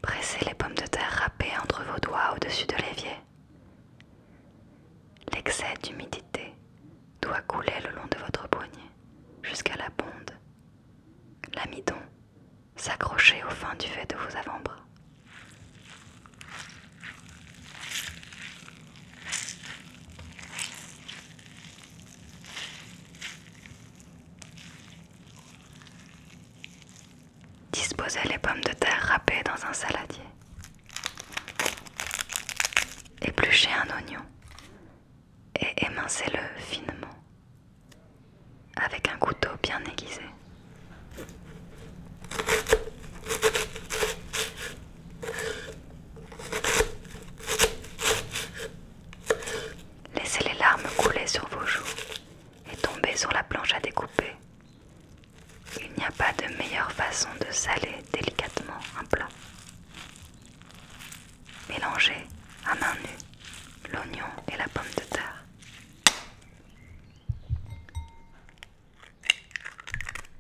[0.02, 3.16] Pressez les pommes de terre râpées entre vos doigts au-dessus de l'évier.
[5.34, 6.54] L'excès d'humidité
[7.22, 8.90] doit couler le long de votre poignet
[9.44, 10.32] jusqu'à la bonde.
[11.56, 11.96] L'amidon
[12.76, 14.78] s'accrocher au fin duvet de vos avant-bras.
[28.14, 30.24] Les pommes de terre râpées dans un saladier.
[33.22, 34.22] Épluchez un oignon
[35.60, 37.10] et émincez-le finement
[38.78, 40.22] avec un couteau bien aiguisé.
[50.16, 51.84] Laissez les larmes couler sur vos joues
[52.72, 54.36] et tomber sur la planche à découper.
[55.80, 59.28] Il n'y a pas de meilleure façon de saler délicatement un plat.
[61.70, 62.28] Mélangez
[62.66, 65.44] à main nue l'oignon et la pomme de terre.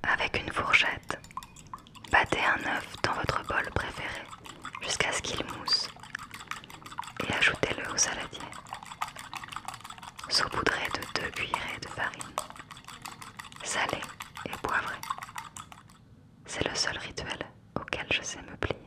[0.04, 1.20] Avec une fourchette,
[2.12, 4.26] battez un œuf dans votre bol préféré
[4.82, 5.88] jusqu'à ce qu'il mousse
[7.28, 8.42] et ajoutez-le au saladier.
[10.30, 12.36] Saupoudrez de 2 cuillerées de farine,
[13.64, 14.02] salée
[14.46, 14.96] et poivrée.
[16.46, 17.40] C'est le seul rituel
[17.80, 18.78] auquel je sais me plier.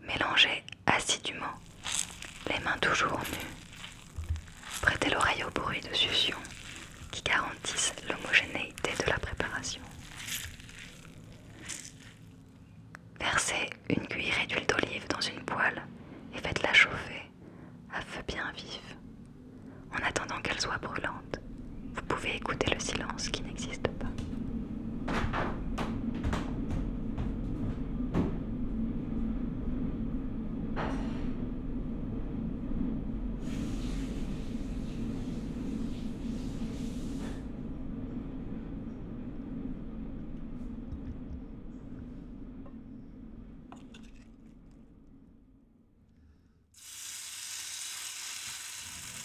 [0.00, 1.54] Mélangez assidûment,
[2.48, 3.54] les mains toujours nues.
[4.82, 6.38] Prêtez l'oreille au bruit de succion
[7.10, 9.82] qui garantissent l'homogénéité de la préparation.
[13.18, 15.82] Versez une cuillerée d'huile d'olive dans une poêle
[16.34, 17.22] et faites-la chauffer
[17.92, 18.96] à feu bien vif.
[19.92, 21.40] En attendant qu'elle soit brûlante,
[21.94, 24.06] vous pouvez écouter le silence qui n'existe pas.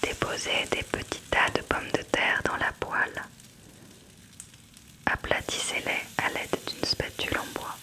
[0.02, 3.22] Déposez des petits tas de pommes de terre dans la poêle.
[5.06, 7.76] Aplatissez-les à l'aide d'une spatule en bois.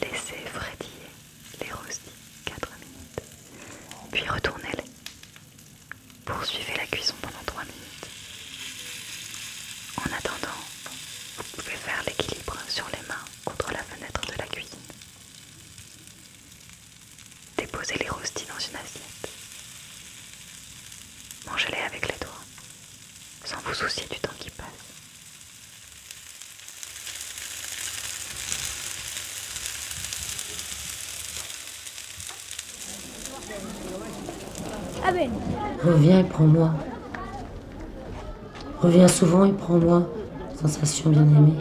[0.00, 1.10] Laissez frétiller
[1.60, 2.12] les rostis
[2.44, 3.22] 4 minutes.
[4.12, 4.90] Puis retournez-les.
[6.24, 8.08] Poursuivez la cuisson pendant 3 minutes.
[9.98, 10.60] En attendant,
[11.36, 14.78] vous pouvez faire l'équilibre sur les mains contre la fenêtre de la cuisine.
[17.56, 19.06] Déposez les rostis dans une assiette.
[21.46, 22.44] Mangez-les avec les doigts,
[23.44, 24.66] sans vous soucier du temps qui passe.
[35.82, 36.72] Reviens et prends-moi.
[38.82, 40.02] Reviens souvent et prends-moi,
[40.60, 41.56] sensation bien-aimée.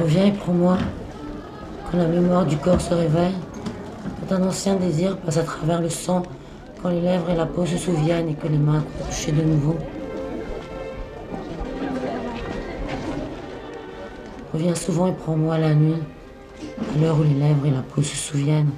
[0.00, 0.78] Reviens et prends-moi,
[1.90, 3.34] quand la mémoire du corps se réveille,
[4.20, 6.22] quand un ancien désir passe à travers le sang,
[6.80, 9.42] quand les lèvres et la peau se souviennent et que les mains croient toucher de
[9.42, 9.76] nouveau.
[14.54, 16.02] Reviens souvent et prends-moi la nuit,
[16.62, 18.70] à l'heure où les lèvres et la peau se souviennent.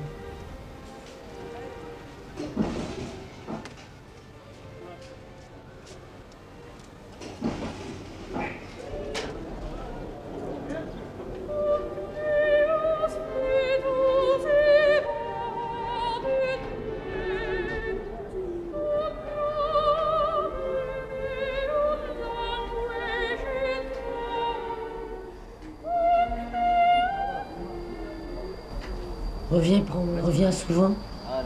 [29.61, 30.91] Reviens, prends-moi, reviens souvent.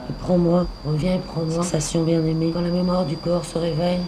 [0.09, 2.53] Et prends-moi, reviens et prends-moi, sensation bien-aimée.
[2.55, 4.03] Quand la mémoire du corps se réveille,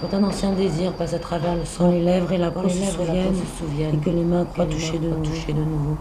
[0.00, 2.76] quand un ancien désir passe à travers le sang, les lèvres et la peau se
[2.76, 5.08] souviennent, se souviennent, et que les mains croient toucher de
[5.64, 5.96] nouveau.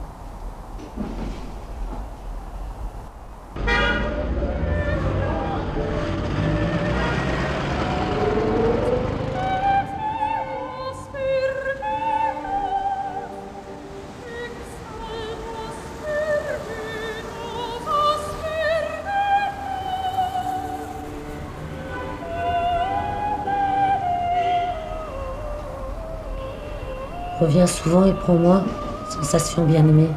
[27.49, 28.63] Reviens souvent et prends-moi,
[29.09, 30.07] sensation bien-aimée.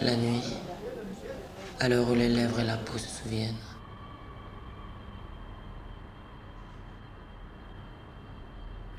[0.00, 0.54] La nuit,
[1.80, 3.56] à l'heure où les lèvres et la peau se souviennent.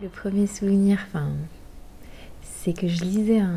[0.01, 1.29] Le premier souvenir, enfin,
[2.41, 3.55] c'est que je lisais un,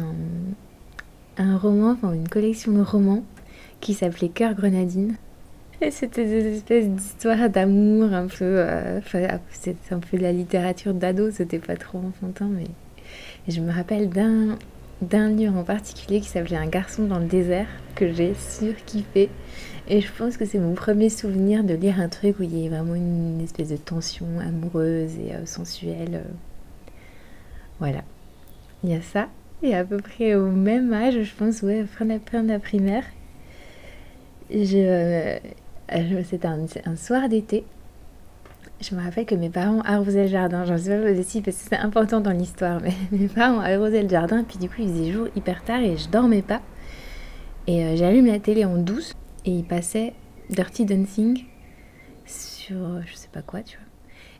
[1.38, 3.22] un roman, enfin une collection de romans
[3.80, 5.16] qui s'appelait Cœur Grenadine.
[5.82, 8.44] Et c'était des espèces d'histoires d'amour, un peu.
[8.44, 12.64] euh, enfin, c'était un peu de la littérature d'ado, c'était pas trop enfantin, mais.
[13.46, 14.58] Et je me rappelle d'un
[15.02, 19.28] d'un livre en particulier qui s'appelait Un garçon dans le désert, que j'ai surkiffé.
[19.88, 22.66] Et je pense que c'est mon premier souvenir de lire un truc où il y
[22.66, 26.14] a vraiment une espèce de tension amoureuse et euh, sensuelle.
[26.14, 26.32] euh.
[27.78, 28.02] Voilà.
[28.82, 29.28] Il y a ça.
[29.62, 32.48] Et à peu près au même âge, je pense, ouais, fin de la, fin de
[32.48, 33.04] la primaire,
[34.50, 37.64] je, euh, c'était un, soir d'été.
[38.80, 40.64] Je me rappelle que mes parents arrosaient le jardin.
[40.66, 44.08] J'en sais pas aussi parce que c'est important dans l'histoire, mais mes parents arrosaient le
[44.08, 44.44] jardin.
[44.44, 46.60] Puis du coup, il faisait jour hyper tard et je dormais pas.
[47.66, 50.12] Et euh, j'allume la télé en douce et il passait
[50.50, 51.44] Dirty Dancing
[52.26, 52.76] sur
[53.06, 53.85] je sais pas quoi, tu vois.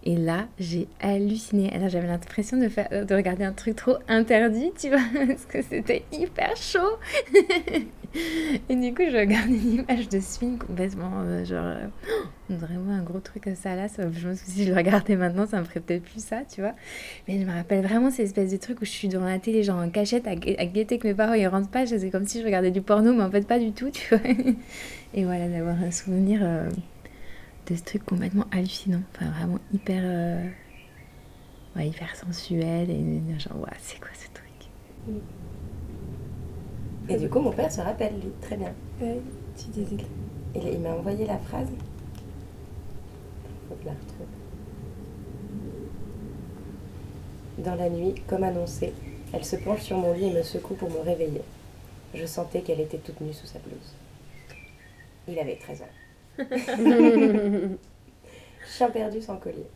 [0.08, 1.68] Et là, j'ai halluciné.
[1.72, 5.60] Alors, j'avais l'impression de, faire, de regarder un truc trop interdit, tu vois, parce que
[5.62, 6.78] c'était hyper chaud.
[8.68, 11.74] et du coup, je regardais l'image de ce film complètement, euh, genre,
[12.48, 13.88] vraiment un gros truc à ça là.
[13.98, 16.60] Je me dit, si je le regardais maintenant, ça me ferait peut-être plus ça, tu
[16.60, 16.74] vois.
[17.26, 19.64] Mais je me rappelle vraiment ces espèces de trucs où je suis devant la télé,
[19.64, 21.84] genre en cachette, à guetter que mes parents ils rentrent pas.
[21.84, 24.24] C'est comme si je regardais du porno, mais en fait, pas du tout, tu vois.
[25.14, 26.38] et voilà, d'avoir un souvenir.
[26.44, 26.68] euh,
[27.66, 29.02] de ce truc complètement hallucinant.
[29.14, 30.02] Enfin, vraiment hyper.
[30.04, 30.48] euh,
[31.76, 32.90] ouais, hyper sensuel.
[32.90, 34.46] Et genre, ouais, c'est quoi ce truc?
[37.08, 38.72] Et du coup, mon père se rappelle, lui, très bien.
[39.00, 39.20] Ouais,
[39.56, 39.96] tu disais.
[40.54, 41.68] Il, il m'a envoyé la phrase.
[43.68, 44.26] Faut que je la retrouve.
[47.58, 48.92] Dans la nuit, comme annoncé,
[49.32, 51.42] elle se penche sur mon lit et me secoue pour me réveiller.
[52.14, 53.94] Je sentais qu'elle était toute nue sous sa blouse.
[55.28, 55.95] Il avait 13 ans.
[58.66, 59.66] Chien perdu sans collier.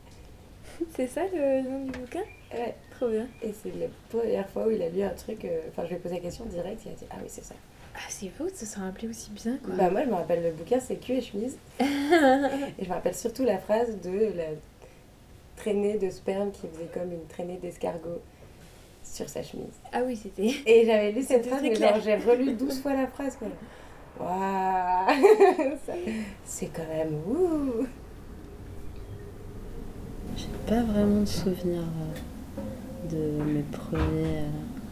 [0.94, 2.22] C'est ça le nom du bouquin?
[2.52, 2.74] Ouais.
[2.96, 3.26] Trop bien.
[3.42, 5.44] Et c'est la première fois où il a lu un truc.
[5.44, 6.82] euh, Enfin, je lui ai posé la question direct.
[6.84, 7.54] Il a dit Ah oui, c'est ça.
[7.94, 9.74] Ah, c'est beau de se rappeler aussi bien, quoi.
[9.74, 11.56] Bah, moi, je me rappelle le bouquin, c'est cul et chemise.
[11.80, 14.44] et je me rappelle surtout la phrase de la
[15.56, 18.20] traînée de sperme qui faisait comme une traînée d'escargot
[19.04, 19.74] sur sa chemise.
[19.92, 20.50] Ah oui, c'était.
[20.66, 23.36] Et j'avais lu cette phrase, mais genre, j'ai relu 12 fois la phrase.
[23.36, 23.48] Quoi.
[24.20, 25.76] Waouh
[26.44, 27.86] C'est quand même ouh
[30.36, 32.60] J'ai pas vraiment de souvenir euh,
[33.10, 34.40] de mes premiers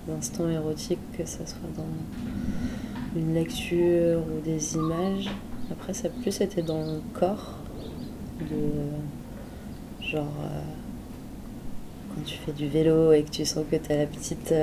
[0.09, 5.31] euh, instants érotiques, que ce soit dans une lecture ou des images.
[5.70, 7.59] Après, ça plus été dans le corps,
[8.41, 10.61] de genre euh,
[12.14, 14.55] quand tu fais du vélo et que tu sens que tu as la petite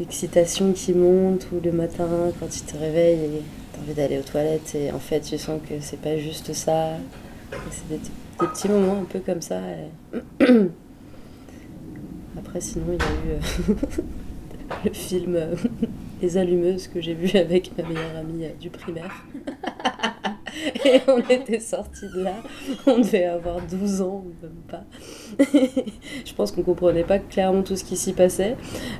[0.00, 2.08] excitation qui monte, ou le matin
[2.40, 5.38] quand tu te réveilles et tu as envie d'aller aux toilettes et en fait tu
[5.38, 6.96] sens que c'est pas juste ça.
[7.70, 8.00] C'est des,
[8.38, 9.60] petits moments un peu comme ça.
[12.38, 13.74] Après, sinon, il y a eu euh,
[14.84, 15.54] le film euh,
[16.22, 19.24] Les Allumeuses que j'ai vu avec ma meilleure amie euh, du primaire.
[20.84, 22.34] Et on était sortis de là,
[22.86, 24.84] on devait avoir 12 ans, même pas.
[26.24, 28.56] Je pense qu'on comprenait pas clairement tout ce qui s'y passait,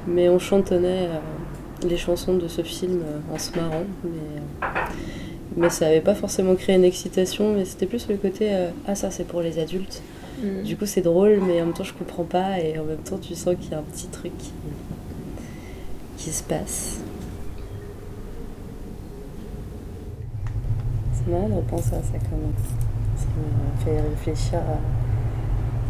[0.07, 1.19] mais on chantonnait euh,
[1.87, 3.85] les chansons de ce film euh, en se marrant.
[4.05, 4.67] Mais, euh,
[5.57, 8.51] mais ça avait pas forcément créé une excitation, mais c'était plus le côté
[8.87, 10.03] Ah, ça c'est pour les adultes.
[10.43, 10.63] Mm.
[10.63, 13.19] Du coup, c'est drôle, mais en même temps, je comprends pas, et en même temps,
[13.19, 14.51] tu sens qu'il y a un petit truc qui,
[16.17, 17.02] qui se passe.
[21.25, 22.53] C'est marrant de repenser à ça quand même.
[23.17, 24.79] Ça me fait réfléchir à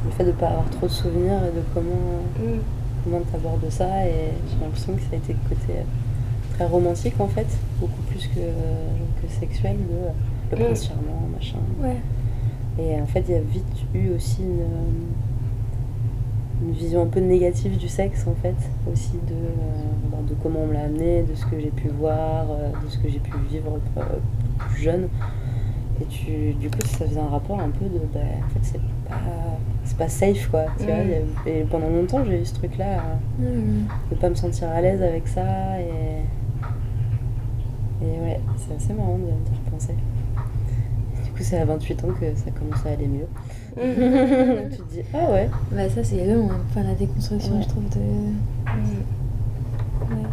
[0.05, 2.23] le fait de ne pas avoir trop de souvenirs et de comment,
[3.05, 4.05] comment t'abordes ça.
[4.07, 5.75] Et j'ai l'impression que ça a été le côté
[6.55, 7.47] très romantique en fait,
[7.81, 10.65] beaucoup plus que, que sexuel, de le Mm.
[10.67, 11.59] prince charmant, machin.
[11.83, 11.97] Ouais.
[12.79, 13.65] Et en fait, il y a vite
[13.95, 14.67] eu aussi une,
[16.69, 18.55] une vision un peu négative du sexe, en fait,
[18.93, 21.89] aussi de, euh, bah, de comment on me l'a amené, de ce que j'ai pu
[21.89, 24.03] voir, euh, de ce que j'ai pu vivre euh,
[24.71, 25.09] plus jeune.
[26.01, 28.81] Et tu, du coup, ça faisait un rapport un peu de, bah, en fait, c'est
[29.09, 29.15] pas,
[29.85, 30.65] c'est pas safe, quoi.
[30.79, 31.49] Tu vois, Mm.
[31.49, 33.03] et pendant longtemps, j'ai eu ce truc-là,
[33.41, 33.45] euh,
[33.83, 33.87] Mm.
[34.11, 35.43] de pas me sentir à l'aise avec ça.
[35.81, 36.23] Et,
[38.05, 39.95] et ouais, c'est assez marrant de, de repenser.
[41.25, 43.27] Du coup, c'est à 28 ans que ça commence à aller mieux.
[44.71, 45.49] tu te dis, ah ouais.
[45.71, 46.59] Bah ça c'est long, hein.
[46.69, 47.63] enfin la déconstruction Ouais.
[47.63, 47.99] je trouve de...
[50.15, 50.29] Ouais.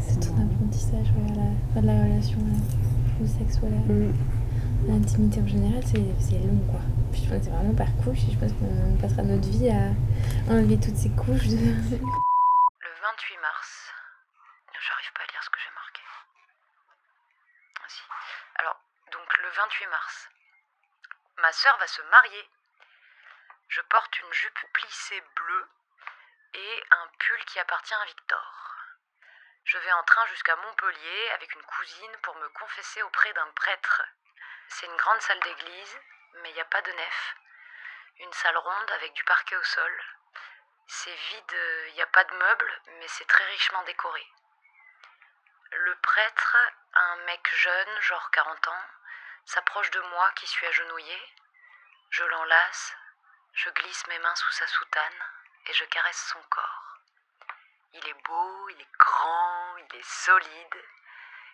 [0.00, 2.58] C'est tout un apprentissage ouais, à la, relation euh,
[3.20, 4.14] au sexe ou la- Mm.
[4.88, 6.80] l'intimité en général, c'est c'est long quoi.
[7.12, 9.68] Puis je pense que c'est vraiment par couche et je pense qu'on passera notre vie
[9.70, 9.92] à
[10.50, 11.60] enlever toutes ces couches de...
[11.60, 13.70] Le 28 mars.
[14.80, 16.02] J'arrive pas à lire ce que j'ai marqué.
[17.84, 18.00] Ah si.
[18.64, 18.78] Alors,
[19.12, 20.14] donc le 28 mars.
[21.42, 22.44] Ma sœur va se marier.
[23.68, 25.66] Je porte une jupe plissée bleue
[26.56, 28.44] et un pull qui appartient à Victor.
[29.70, 34.02] Je vais en train jusqu'à Montpellier avec une cousine pour me confesser auprès d'un prêtre.
[34.66, 36.00] C'est une grande salle d'église,
[36.42, 37.36] mais il n'y a pas de nef.
[38.18, 40.02] Une salle ronde avec du parquet au sol.
[40.88, 41.56] C'est vide,
[41.86, 44.26] il n'y a pas de meubles, mais c'est très richement décoré.
[45.70, 46.56] Le prêtre,
[46.94, 48.84] un mec jeune, genre 40 ans,
[49.44, 51.34] s'approche de moi qui suis agenouillée.
[52.10, 52.96] Je l'enlace,
[53.52, 55.24] je glisse mes mains sous sa soutane
[55.66, 56.79] et je caresse son corps.
[57.92, 60.84] Il est beau, il est grand, il est solide,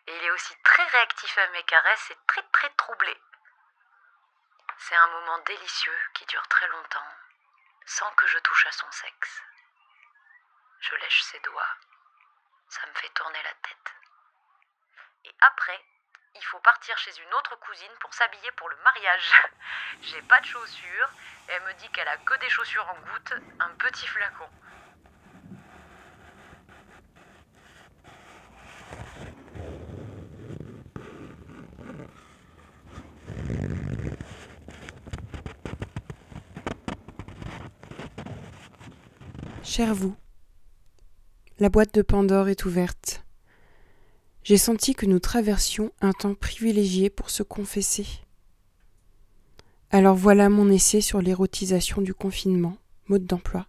[0.06, 3.16] et il est aussi très réactif à mes caresses et très très troublé.
[4.78, 7.10] C'est un moment délicieux qui dure très longtemps,
[7.86, 9.42] sans que je touche à son sexe.
[10.80, 11.76] Je lèche ses doigts,
[12.68, 13.94] ça me fait tourner la tête.
[15.24, 15.84] Et après,
[16.34, 19.32] il faut partir chez une autre cousine pour s'habiller pour le mariage.
[20.02, 21.10] J'ai pas de chaussures,
[21.48, 24.50] elle me dit qu'elle a que des chaussures en goutte, un petit flacon.
[39.76, 40.16] Cher vous,
[41.58, 43.26] la boîte de Pandore est ouverte.
[44.42, 48.06] J'ai senti que nous traversions un temps privilégié pour se confesser.
[49.90, 53.66] Alors voilà mon essai sur l'érotisation du confinement, mode d'emploi.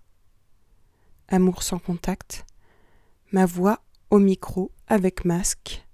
[1.28, 2.46] Amour sans contact,
[3.34, 5.86] ma voix au micro avec masque.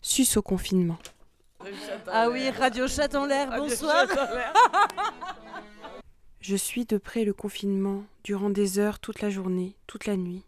[0.00, 0.98] Suce au confinement.
[2.08, 4.08] Ah oui, Radio Chat en l'air, bonsoir.
[6.46, 10.44] Je suis de près le confinement durant des heures toute la journée, toute la nuit.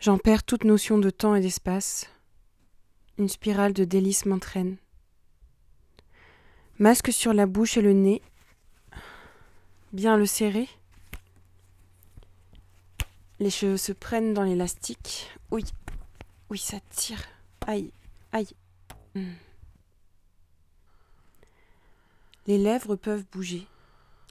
[0.00, 2.08] J'en perds toute notion de temps et d'espace.
[3.18, 4.78] Une spirale de délices m'entraîne.
[6.78, 8.22] Masque sur la bouche et le nez.
[9.92, 10.70] Bien le serrer.
[13.38, 15.30] Les cheveux se prennent dans l'élastique.
[15.50, 15.62] Oui,
[16.48, 17.22] oui, ça tire.
[17.66, 17.92] Aïe,
[18.32, 18.48] aïe.
[19.14, 19.34] Hmm.
[22.46, 23.66] Les lèvres peuvent bouger.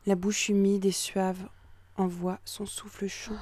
[0.06, 1.48] La bouche humide et suave
[1.96, 3.38] envoie son souffle chaud.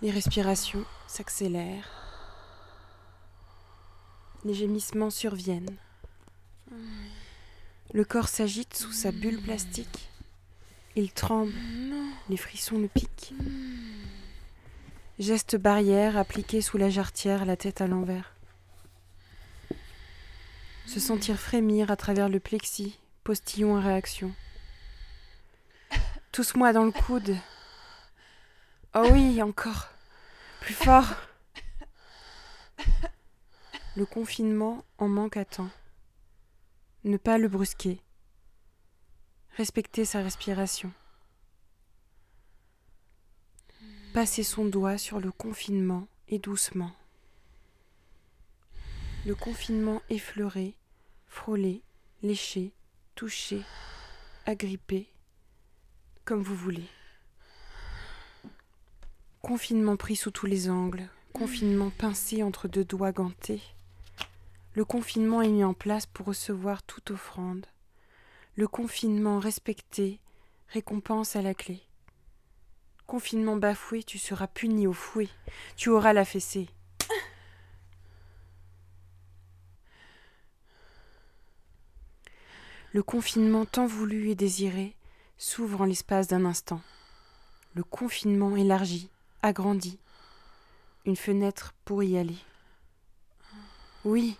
[0.00, 1.90] Les respirations s'accélèrent.
[4.44, 5.76] Les gémissements surviennent.
[7.92, 10.08] Le corps s'agite sous sa bulle plastique.
[10.94, 11.52] Il tremble.
[12.28, 13.34] Les frissons le piquent.
[15.18, 18.36] Geste barrière appliqué sous la jarretière, la tête à l'envers.
[20.86, 24.32] Se sentir frémir à travers le plexi, postillon à réaction.
[26.36, 27.34] Tousse-moi dans le coude.
[28.94, 29.88] Oh oui, encore.
[30.60, 31.06] Plus fort.
[33.96, 35.70] Le confinement en manque à temps.
[37.04, 38.02] Ne pas le brusquer.
[39.56, 40.92] Respecter sa respiration.
[44.12, 46.92] passer son doigt sur le confinement et doucement.
[49.24, 50.74] Le confinement effleuré,
[51.28, 51.80] frôlé,
[52.22, 52.72] léché,
[53.14, 53.62] touché,
[54.44, 55.08] agrippé,
[56.26, 56.88] comme vous voulez.
[59.42, 63.62] Confinement pris sous tous les angles, confinement pincé entre deux doigts gantés.
[64.74, 67.64] Le confinement est mis en place pour recevoir toute offrande.
[68.56, 70.18] Le confinement respecté,
[70.68, 71.80] récompense à la clé.
[73.06, 75.28] Confinement bafoué, tu seras puni au fouet,
[75.76, 76.68] tu auras la fessée.
[82.92, 84.95] Le confinement tant voulu et désiré
[85.38, 86.80] s'ouvre en l'espace d'un instant.
[87.74, 89.10] Le confinement élargi,
[89.42, 89.98] agrandi.
[91.04, 92.38] Une fenêtre pour y aller.
[94.04, 94.36] Oui,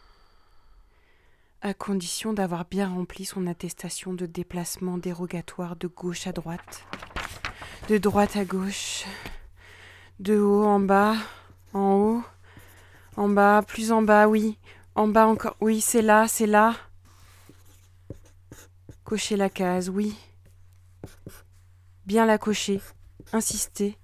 [1.63, 6.85] à condition d'avoir bien rempli son attestation de déplacement dérogatoire de gauche à droite,
[7.89, 9.05] de droite à gauche,
[10.21, 11.17] de haut en bas,
[11.73, 12.25] en haut,
[13.17, 14.59] en bas, plus en bas, oui,
[14.95, 16.75] en bas encore, oui, c'est là, c'est là.
[19.05, 20.17] Cocher la case, oui.
[22.05, 22.81] Bien la cocher,
[23.33, 23.99] insister.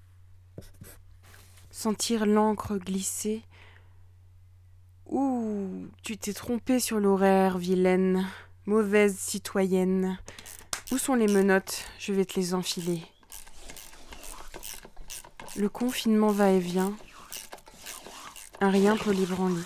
[1.70, 3.42] Sentir l'encre glisser.
[5.06, 8.26] Ouh, tu t'es trompée sur l'horaire, vilaine,
[8.66, 10.18] mauvaise citoyenne.
[10.90, 11.84] Où sont les menottes?
[11.98, 13.02] Je vais te les enfiler.
[15.56, 16.96] Le confinement va et vient.
[18.60, 19.62] Un rien pour l'ébranler.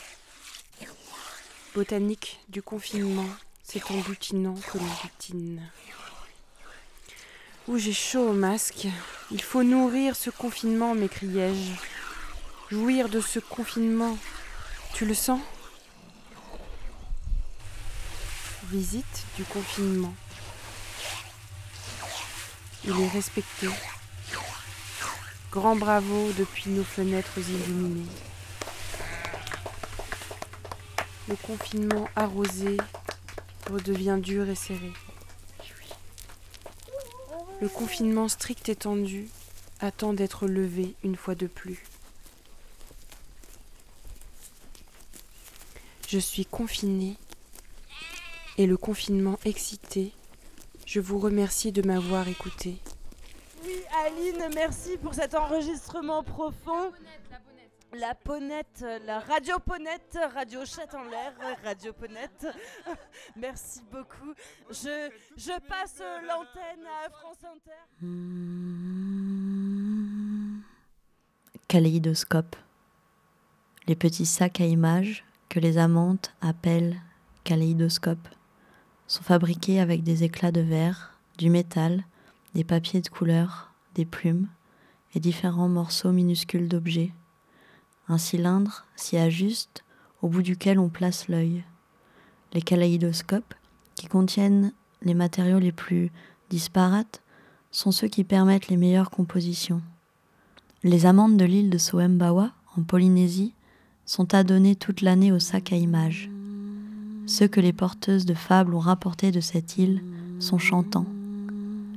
[1.74, 3.28] Botanique du confinement,
[3.62, 4.78] c'est en butinant que.
[7.68, 8.86] Ouh, j'ai chaud au masque.
[9.32, 11.72] Il faut nourrir ce confinement, m'écriai-je.
[12.70, 14.16] Jouir de ce confinement.
[14.94, 15.40] Tu le sens?
[18.70, 20.14] Visite du confinement.
[22.84, 23.68] Il est respecté.
[25.50, 28.06] Grand bravo depuis nos fenêtres illuminées.
[31.28, 32.76] Le confinement arrosé
[33.68, 34.92] redevient dur et serré.
[37.60, 39.28] Le confinement strict et tendu
[39.80, 41.82] attend d'être levé une fois de plus.
[46.08, 47.16] Je suis confinée
[48.58, 50.12] et le confinement excité.
[50.84, 52.76] Je vous remercie de m'avoir écouté.
[53.64, 56.92] Oui, Aline, merci pour cet enregistrement profond.
[58.24, 61.34] Ponette, la radio ponette, radio chat en l'air,
[61.64, 62.46] radio ponette.
[63.36, 64.34] Merci beaucoup.
[64.70, 67.72] Je, je passe l'antenne à France Inter.
[71.68, 72.56] Kaléidoscope.
[73.86, 76.96] Les petits sacs à images que les amantes appellent
[77.44, 78.28] kaléidoscopes
[79.06, 82.04] sont fabriqués avec des éclats de verre, du métal,
[82.54, 84.48] des papiers de couleur, des plumes
[85.14, 87.12] et différents morceaux minuscules d'objets.
[88.08, 89.84] Un cylindre s'y ajuste
[90.22, 91.64] au bout duquel on place l'œil.
[92.52, 93.54] Les kaléidoscopes,
[93.96, 96.12] qui contiennent les matériaux les plus
[96.48, 97.20] disparates,
[97.72, 99.82] sont ceux qui permettent les meilleures compositions.
[100.84, 103.54] Les amandes de l'île de Soembawa, en Polynésie,
[104.04, 106.30] sont adonnées toute l'année au sac à images.
[107.26, 110.02] Ceux que les porteuses de fables ont rapportés de cette île
[110.38, 111.06] sont chantants.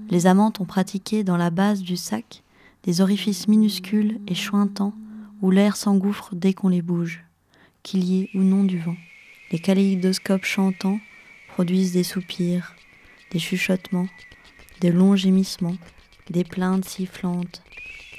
[0.09, 2.43] Les amantes ont pratiqué dans la base du sac
[2.83, 4.93] des orifices minuscules et chointants
[5.41, 7.23] où l'air s'engouffre dès qu'on les bouge,
[7.83, 8.97] qu'il y ait ou non du vent.
[9.51, 10.99] Les kaléidoscopes chantants
[11.53, 12.75] produisent des soupirs,
[13.31, 14.07] des chuchotements,
[14.81, 15.77] des longs gémissements,
[16.29, 17.63] des plaintes sifflantes,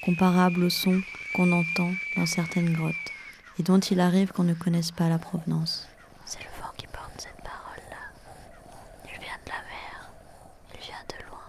[0.05, 1.01] comparables aux sons
[1.35, 2.95] qu'on entend dans certaines grottes,
[3.59, 5.87] et dont il arrive qu'on ne connaisse pas la provenance.
[6.25, 8.12] C'est le vent qui porte cette parole-là.
[9.05, 10.12] Il vient de la mer.
[10.75, 11.49] Il vient de loin.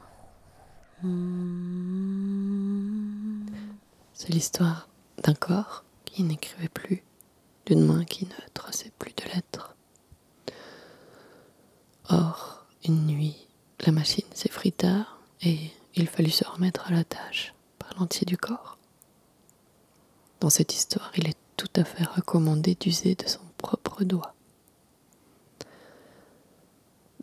[4.13, 7.03] C'est l'histoire d'un corps qui n'écrivait plus,
[7.65, 9.75] d'une main qui ne traçait plus de lettres.
[12.09, 13.47] Or, une nuit,
[13.85, 15.07] la machine s'effrita
[15.41, 18.77] et il fallut se remettre à la tâche par l'entier du corps.
[20.39, 24.33] Dans cette histoire, il est tout à fait recommandé d'user de son propre doigt.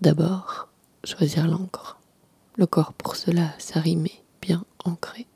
[0.01, 0.69] D'abord,
[1.03, 1.99] choisir l'encre.
[2.57, 5.27] Le corps pour cela s'arrimer, bien ancré.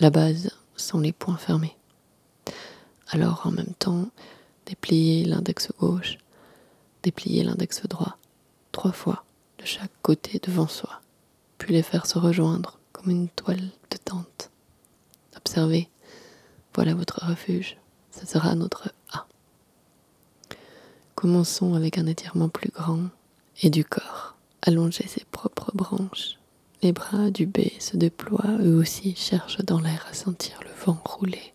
[0.00, 1.76] La base sont les points fermés.
[3.08, 4.08] Alors en même temps,
[4.66, 6.18] déplier l'index gauche,
[7.02, 8.16] déplier l'index droit,
[8.72, 9.24] trois fois
[9.58, 11.00] de chaque côté devant soi,
[11.58, 14.50] puis les faire se rejoindre comme une toile de tente.
[15.36, 15.88] Observez,
[16.74, 17.76] voilà votre refuge,
[18.10, 19.26] ce sera notre A.
[21.14, 23.08] Commençons avec un étirement plus grand
[23.62, 24.34] et du corps.
[24.62, 26.38] Allonger ses propres branches,
[26.84, 31.00] Les bras du B se déploient, eux aussi cherchent dans l'air à sentir le vent
[31.02, 31.54] rouler.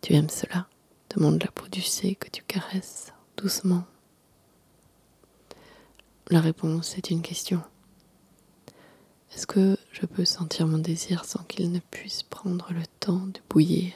[0.00, 0.66] Tu aimes cela?
[1.14, 3.84] demande la peau du C que tu caresses doucement.
[6.28, 7.62] La réponse est une question.
[9.32, 13.38] Est-ce que je peux sentir mon désir sans qu'il ne puisse prendre le temps de
[13.48, 13.92] bouillir?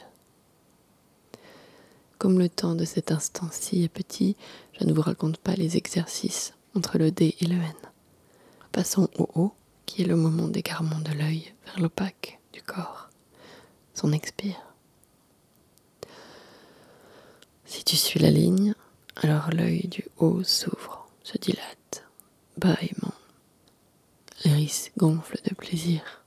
[2.19, 4.37] Comme le temps de cet instant-ci est petit,
[4.79, 7.94] je ne vous raconte pas les exercices entre le D et le N.
[8.75, 9.55] Passons au haut,
[9.87, 13.09] qui est le moment d'égarement de l'œil vers l'opaque du corps.
[13.95, 14.61] Son expire.
[17.65, 18.75] Si tu suis la ligne,
[19.23, 22.05] alors l'œil du haut s'ouvre, se dilate,
[22.59, 23.15] bâillement.
[24.43, 26.25] L'iris gonfle de plaisir.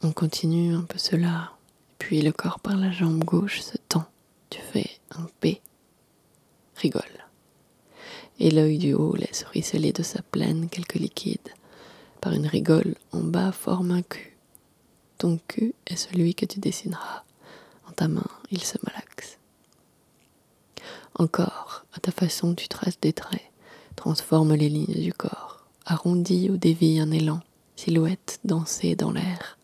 [0.00, 1.52] On continue un peu cela,
[1.98, 4.06] puis le corps par la jambe gauche se tend.
[4.48, 5.60] Tu fais un P,
[6.76, 7.02] rigole.
[8.40, 11.54] Et l'œil du haut laisse ruisseler de sa plaine quelques liquides.
[12.20, 14.36] Par une rigole, en bas forme un cul.
[15.18, 17.22] Ton cul est celui que tu dessineras.
[17.88, 19.38] En ta main, il se malaxe.
[21.14, 23.52] Encore, à ta façon, tu traces des traits,
[23.94, 27.40] transforme les lignes du corps, arrondis ou dévie un élan,
[27.76, 29.58] silhouette dansée dans l'air.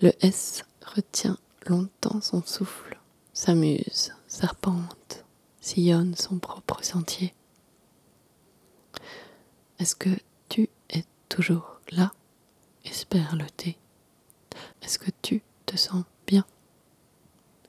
[0.00, 2.98] Le S retient longtemps son souffle,
[3.34, 5.24] s'amuse, serpente,
[5.62, 7.32] sillonne son propre sentier.
[9.78, 10.10] Est-ce que
[10.50, 12.12] tu es toujours là?
[12.84, 13.78] Espère le T.
[14.82, 16.44] Est-ce que tu te sens bien?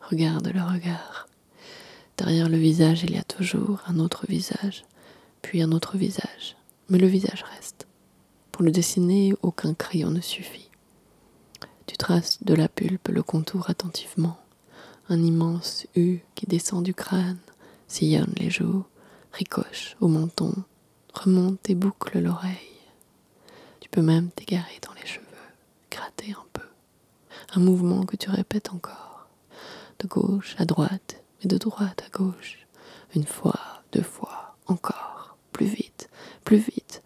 [0.01, 1.27] Regarde le regard.
[2.17, 4.83] Derrière le visage, il y a toujours un autre visage,
[5.41, 6.57] puis un autre visage.
[6.89, 7.87] Mais le visage reste.
[8.51, 10.69] Pour le dessiner, aucun crayon ne suffit.
[11.85, 14.37] Tu traces de la pulpe le contour attentivement.
[15.09, 17.39] Un immense U qui descend du crâne,
[17.93, 18.83] sillonne les joues,
[19.33, 20.51] ricoche au menton,
[21.13, 22.81] remonte et boucle l'oreille.
[23.81, 25.25] Tu peux même t'égarer dans les cheveux,
[25.91, 26.63] gratter un peu.
[27.53, 29.27] Un mouvement que tu répètes encore,
[29.99, 32.65] de gauche à droite, et de droite à gauche.
[33.13, 33.59] Une fois,
[33.91, 36.09] deux fois, encore, plus vite,
[36.45, 37.03] plus vite,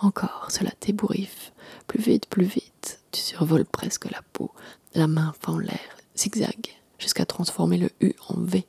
[0.00, 1.52] encore, cela t'ébouriffe,
[1.88, 3.00] plus vite, plus vite.
[3.10, 4.52] Tu survoles presque la peau,
[4.94, 8.64] la main fend l'air, zigzag, jusqu'à transformer le U en V.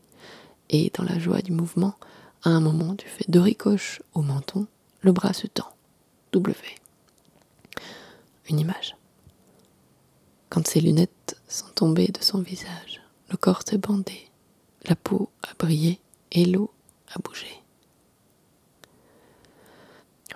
[0.70, 1.96] Et dans la joie du mouvement,
[2.44, 4.68] à un moment, tu fais deux ricoches au menton,
[5.02, 5.70] le bras se tend.
[6.32, 6.56] W.
[8.50, 8.96] Une image.
[10.50, 14.30] Quand ses lunettes sont tombées de son visage, le corps s'est bandé,
[14.86, 16.00] la peau a brillé
[16.32, 16.72] et l'eau
[17.14, 17.48] a bougé.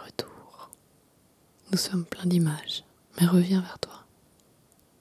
[0.04, 0.70] Retour.
[1.72, 2.84] Nous sommes pleins d'images,
[3.20, 4.06] mais reviens vers toi.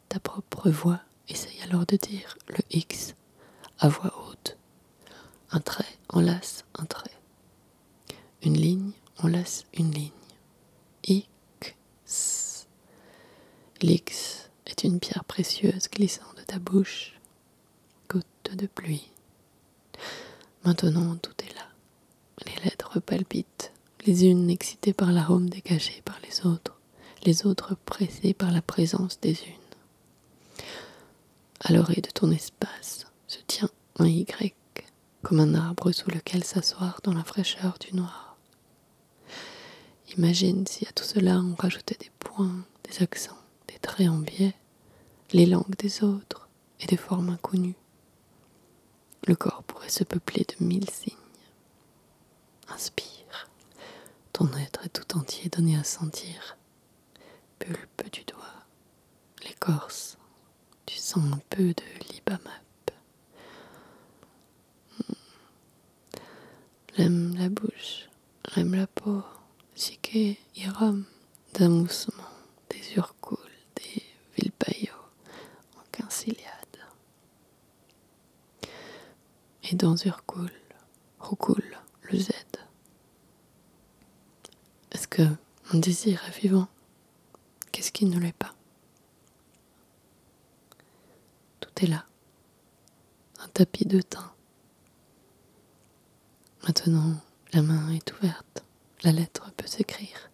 [0.08, 3.14] Ta propre voix essaye alors de dire le X
[3.78, 4.56] à voix haute.
[5.52, 7.10] Un trait enlace un trait.
[8.42, 10.10] Une ligne enlace une ligne.
[11.04, 12.66] X.
[13.82, 17.18] L'X est une pierre précieuse glissant de ta bouche.
[18.08, 19.10] Goutte de pluie.
[20.64, 21.66] Maintenant, tout est là.
[22.46, 23.72] Les lettres palpitent,
[24.06, 26.78] les unes excitées par l'arôme dégagé par les autres,
[27.24, 30.64] les autres pressées par la présence des unes.
[31.60, 34.54] À l'oreille de ton espace se tient un Y,
[35.22, 38.36] comme un arbre sous lequel s'asseoir dans la fraîcheur du noir.
[40.16, 44.54] Imagine si à tout cela on rajoutait des points, des accents, des traits en biais,
[45.32, 46.48] les langues des autres
[46.80, 47.76] et des formes inconnues.
[49.26, 51.14] Le corps pourrait se peupler de mille signes.
[52.68, 53.48] Inspire.
[54.32, 56.56] Ton être est tout entier donné à sentir.
[57.58, 58.66] Pulpe du doigt.
[59.44, 60.18] L'écorce.
[60.86, 62.50] Tu sens un peu de libamap.
[64.98, 65.12] Hmm.
[66.96, 68.08] L'aime la bouche.
[68.54, 69.22] L'aime la peau.
[69.74, 71.04] Chiquet, irum.
[71.54, 72.28] D'amoussement.
[72.70, 73.38] Des urcoules.
[73.76, 74.02] Des
[74.36, 74.92] vilpaillots.
[75.76, 76.62] En quinciliade
[79.72, 80.50] et dans Urkul,
[81.20, 81.64] Rukul,
[82.02, 82.30] le Z.
[84.90, 85.22] Est-ce que
[85.72, 86.68] mon désir est vivant?
[87.70, 88.54] Qu'est-ce qui ne l'est pas?
[91.60, 92.04] Tout est là.
[93.38, 94.32] Un tapis de teint.
[96.64, 97.14] Maintenant,
[97.52, 98.64] la main est ouverte.
[99.02, 100.30] La lettre peut s'écrire.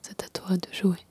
[0.00, 1.04] C'est à toi de jouer.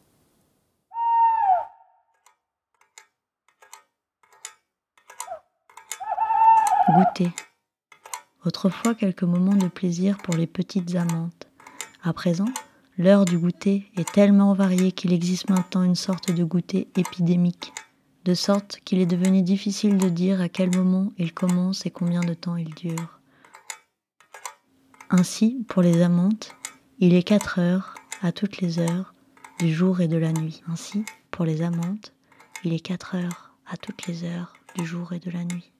[6.88, 7.32] Goûter.
[8.46, 11.48] Autrefois quelques moments de plaisir pour les petites amantes.
[12.02, 12.48] À présent,
[12.98, 17.74] l'heure du goûter est tellement variée qu'il existe maintenant une sorte de goûter épidémique,
[18.24, 22.22] de sorte qu'il est devenu difficile de dire à quel moment il commence et combien
[22.22, 23.19] de temps il dure.
[25.12, 26.56] Ainsi, pour les amantes,
[27.02, 29.14] Il est 4 heures à toutes les heures
[29.58, 30.62] du jour et de la nuit.
[30.68, 32.14] Ainsi, pour les amantes,
[32.66, 35.72] il est 4 heures à toutes les heures du jour et de la nuit.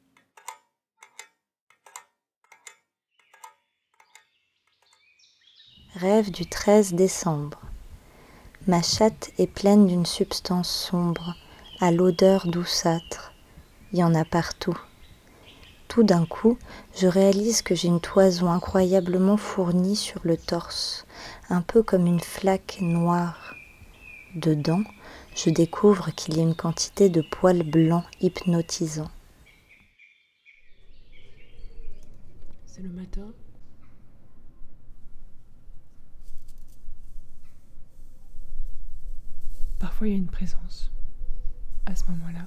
[5.96, 7.60] Rêve du 13 décembre.
[8.66, 11.36] Ma chatte est pleine d'une substance sombre,
[11.82, 13.34] à l'odeur douceâtre.
[13.92, 14.80] Il y en a partout.
[15.90, 16.60] Tout d'un coup,
[16.96, 21.08] je réalise que j'ai une toison incroyablement fournie sur le torse,
[21.50, 23.56] un peu comme une flaque noire.
[24.36, 24.84] Dedans,
[25.36, 29.10] je découvre qu'il y a une quantité de poils blancs hypnotisants.
[32.68, 33.26] C'est le matin.
[39.80, 40.92] Parfois il y a une présence.
[41.88, 42.46] À ce moment-là,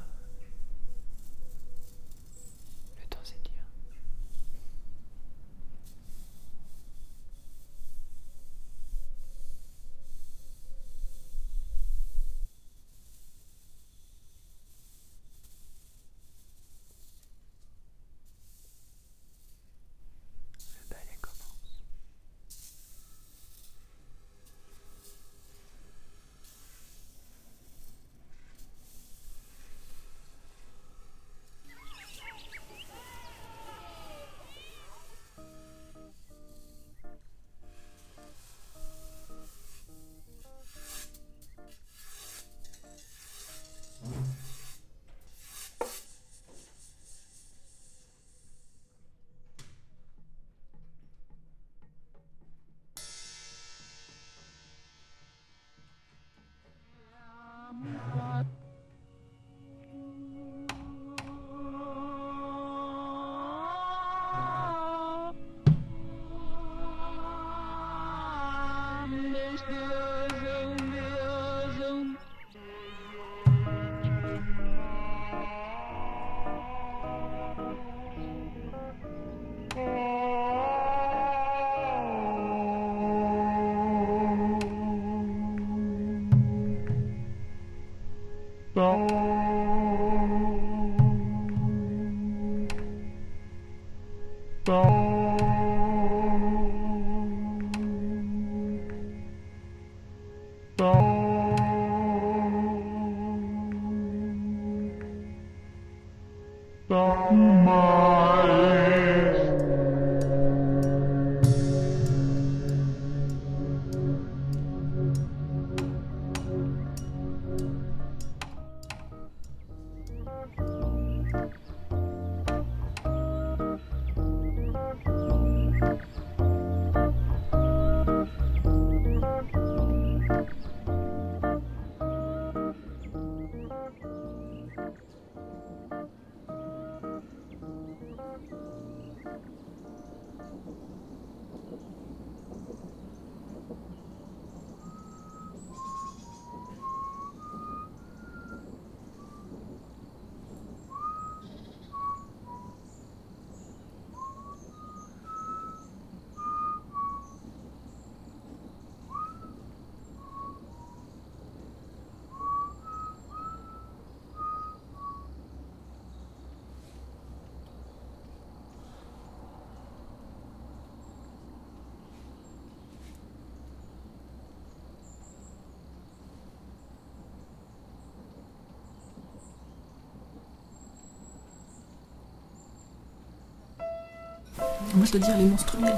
[184.94, 185.94] Moi, je dois dire les menstruels.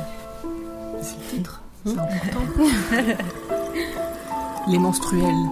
[1.02, 1.62] C'est le titre.
[1.84, 2.64] C'est important.
[4.68, 5.44] les menstruels.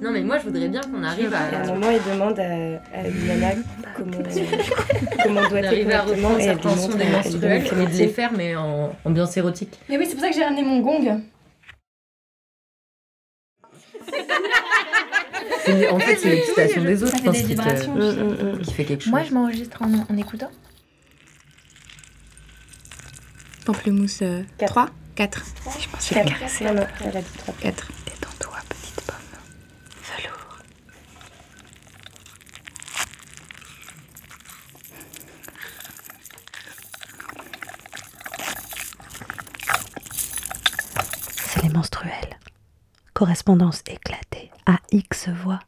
[0.00, 1.38] Non, mais moi, je voudrais bien qu'on arrive à.
[1.38, 3.52] À un moment, il demande à, à Liliana
[3.96, 4.18] comment,
[5.22, 8.32] comment doit être reprendre et elle certains lui des menstruels une et de les faire,
[8.36, 9.78] mais en ambiance érotique.
[9.88, 11.20] Mais oui, c'est pour ça que j'ai ramené mon gong.
[15.64, 19.10] C'est- En fait, c'est l'excitation des autres, Ça je pense, te- qui fait quelque chose.
[19.12, 20.50] Moi, je m'enregistre en, en écoutant.
[23.64, 24.22] Pamplemousse
[24.58, 26.38] 3 4 Je pense que je vais Quatre.
[26.38, 26.64] caresser.
[26.64, 27.54] Non, non, elle a dit trois.
[27.60, 27.88] 4.
[28.06, 29.16] Détends-toi, petite pomme.
[30.18, 30.58] Velours.
[41.36, 42.38] C'est les menstruels.
[43.12, 45.60] Correspondance éclatée à X voix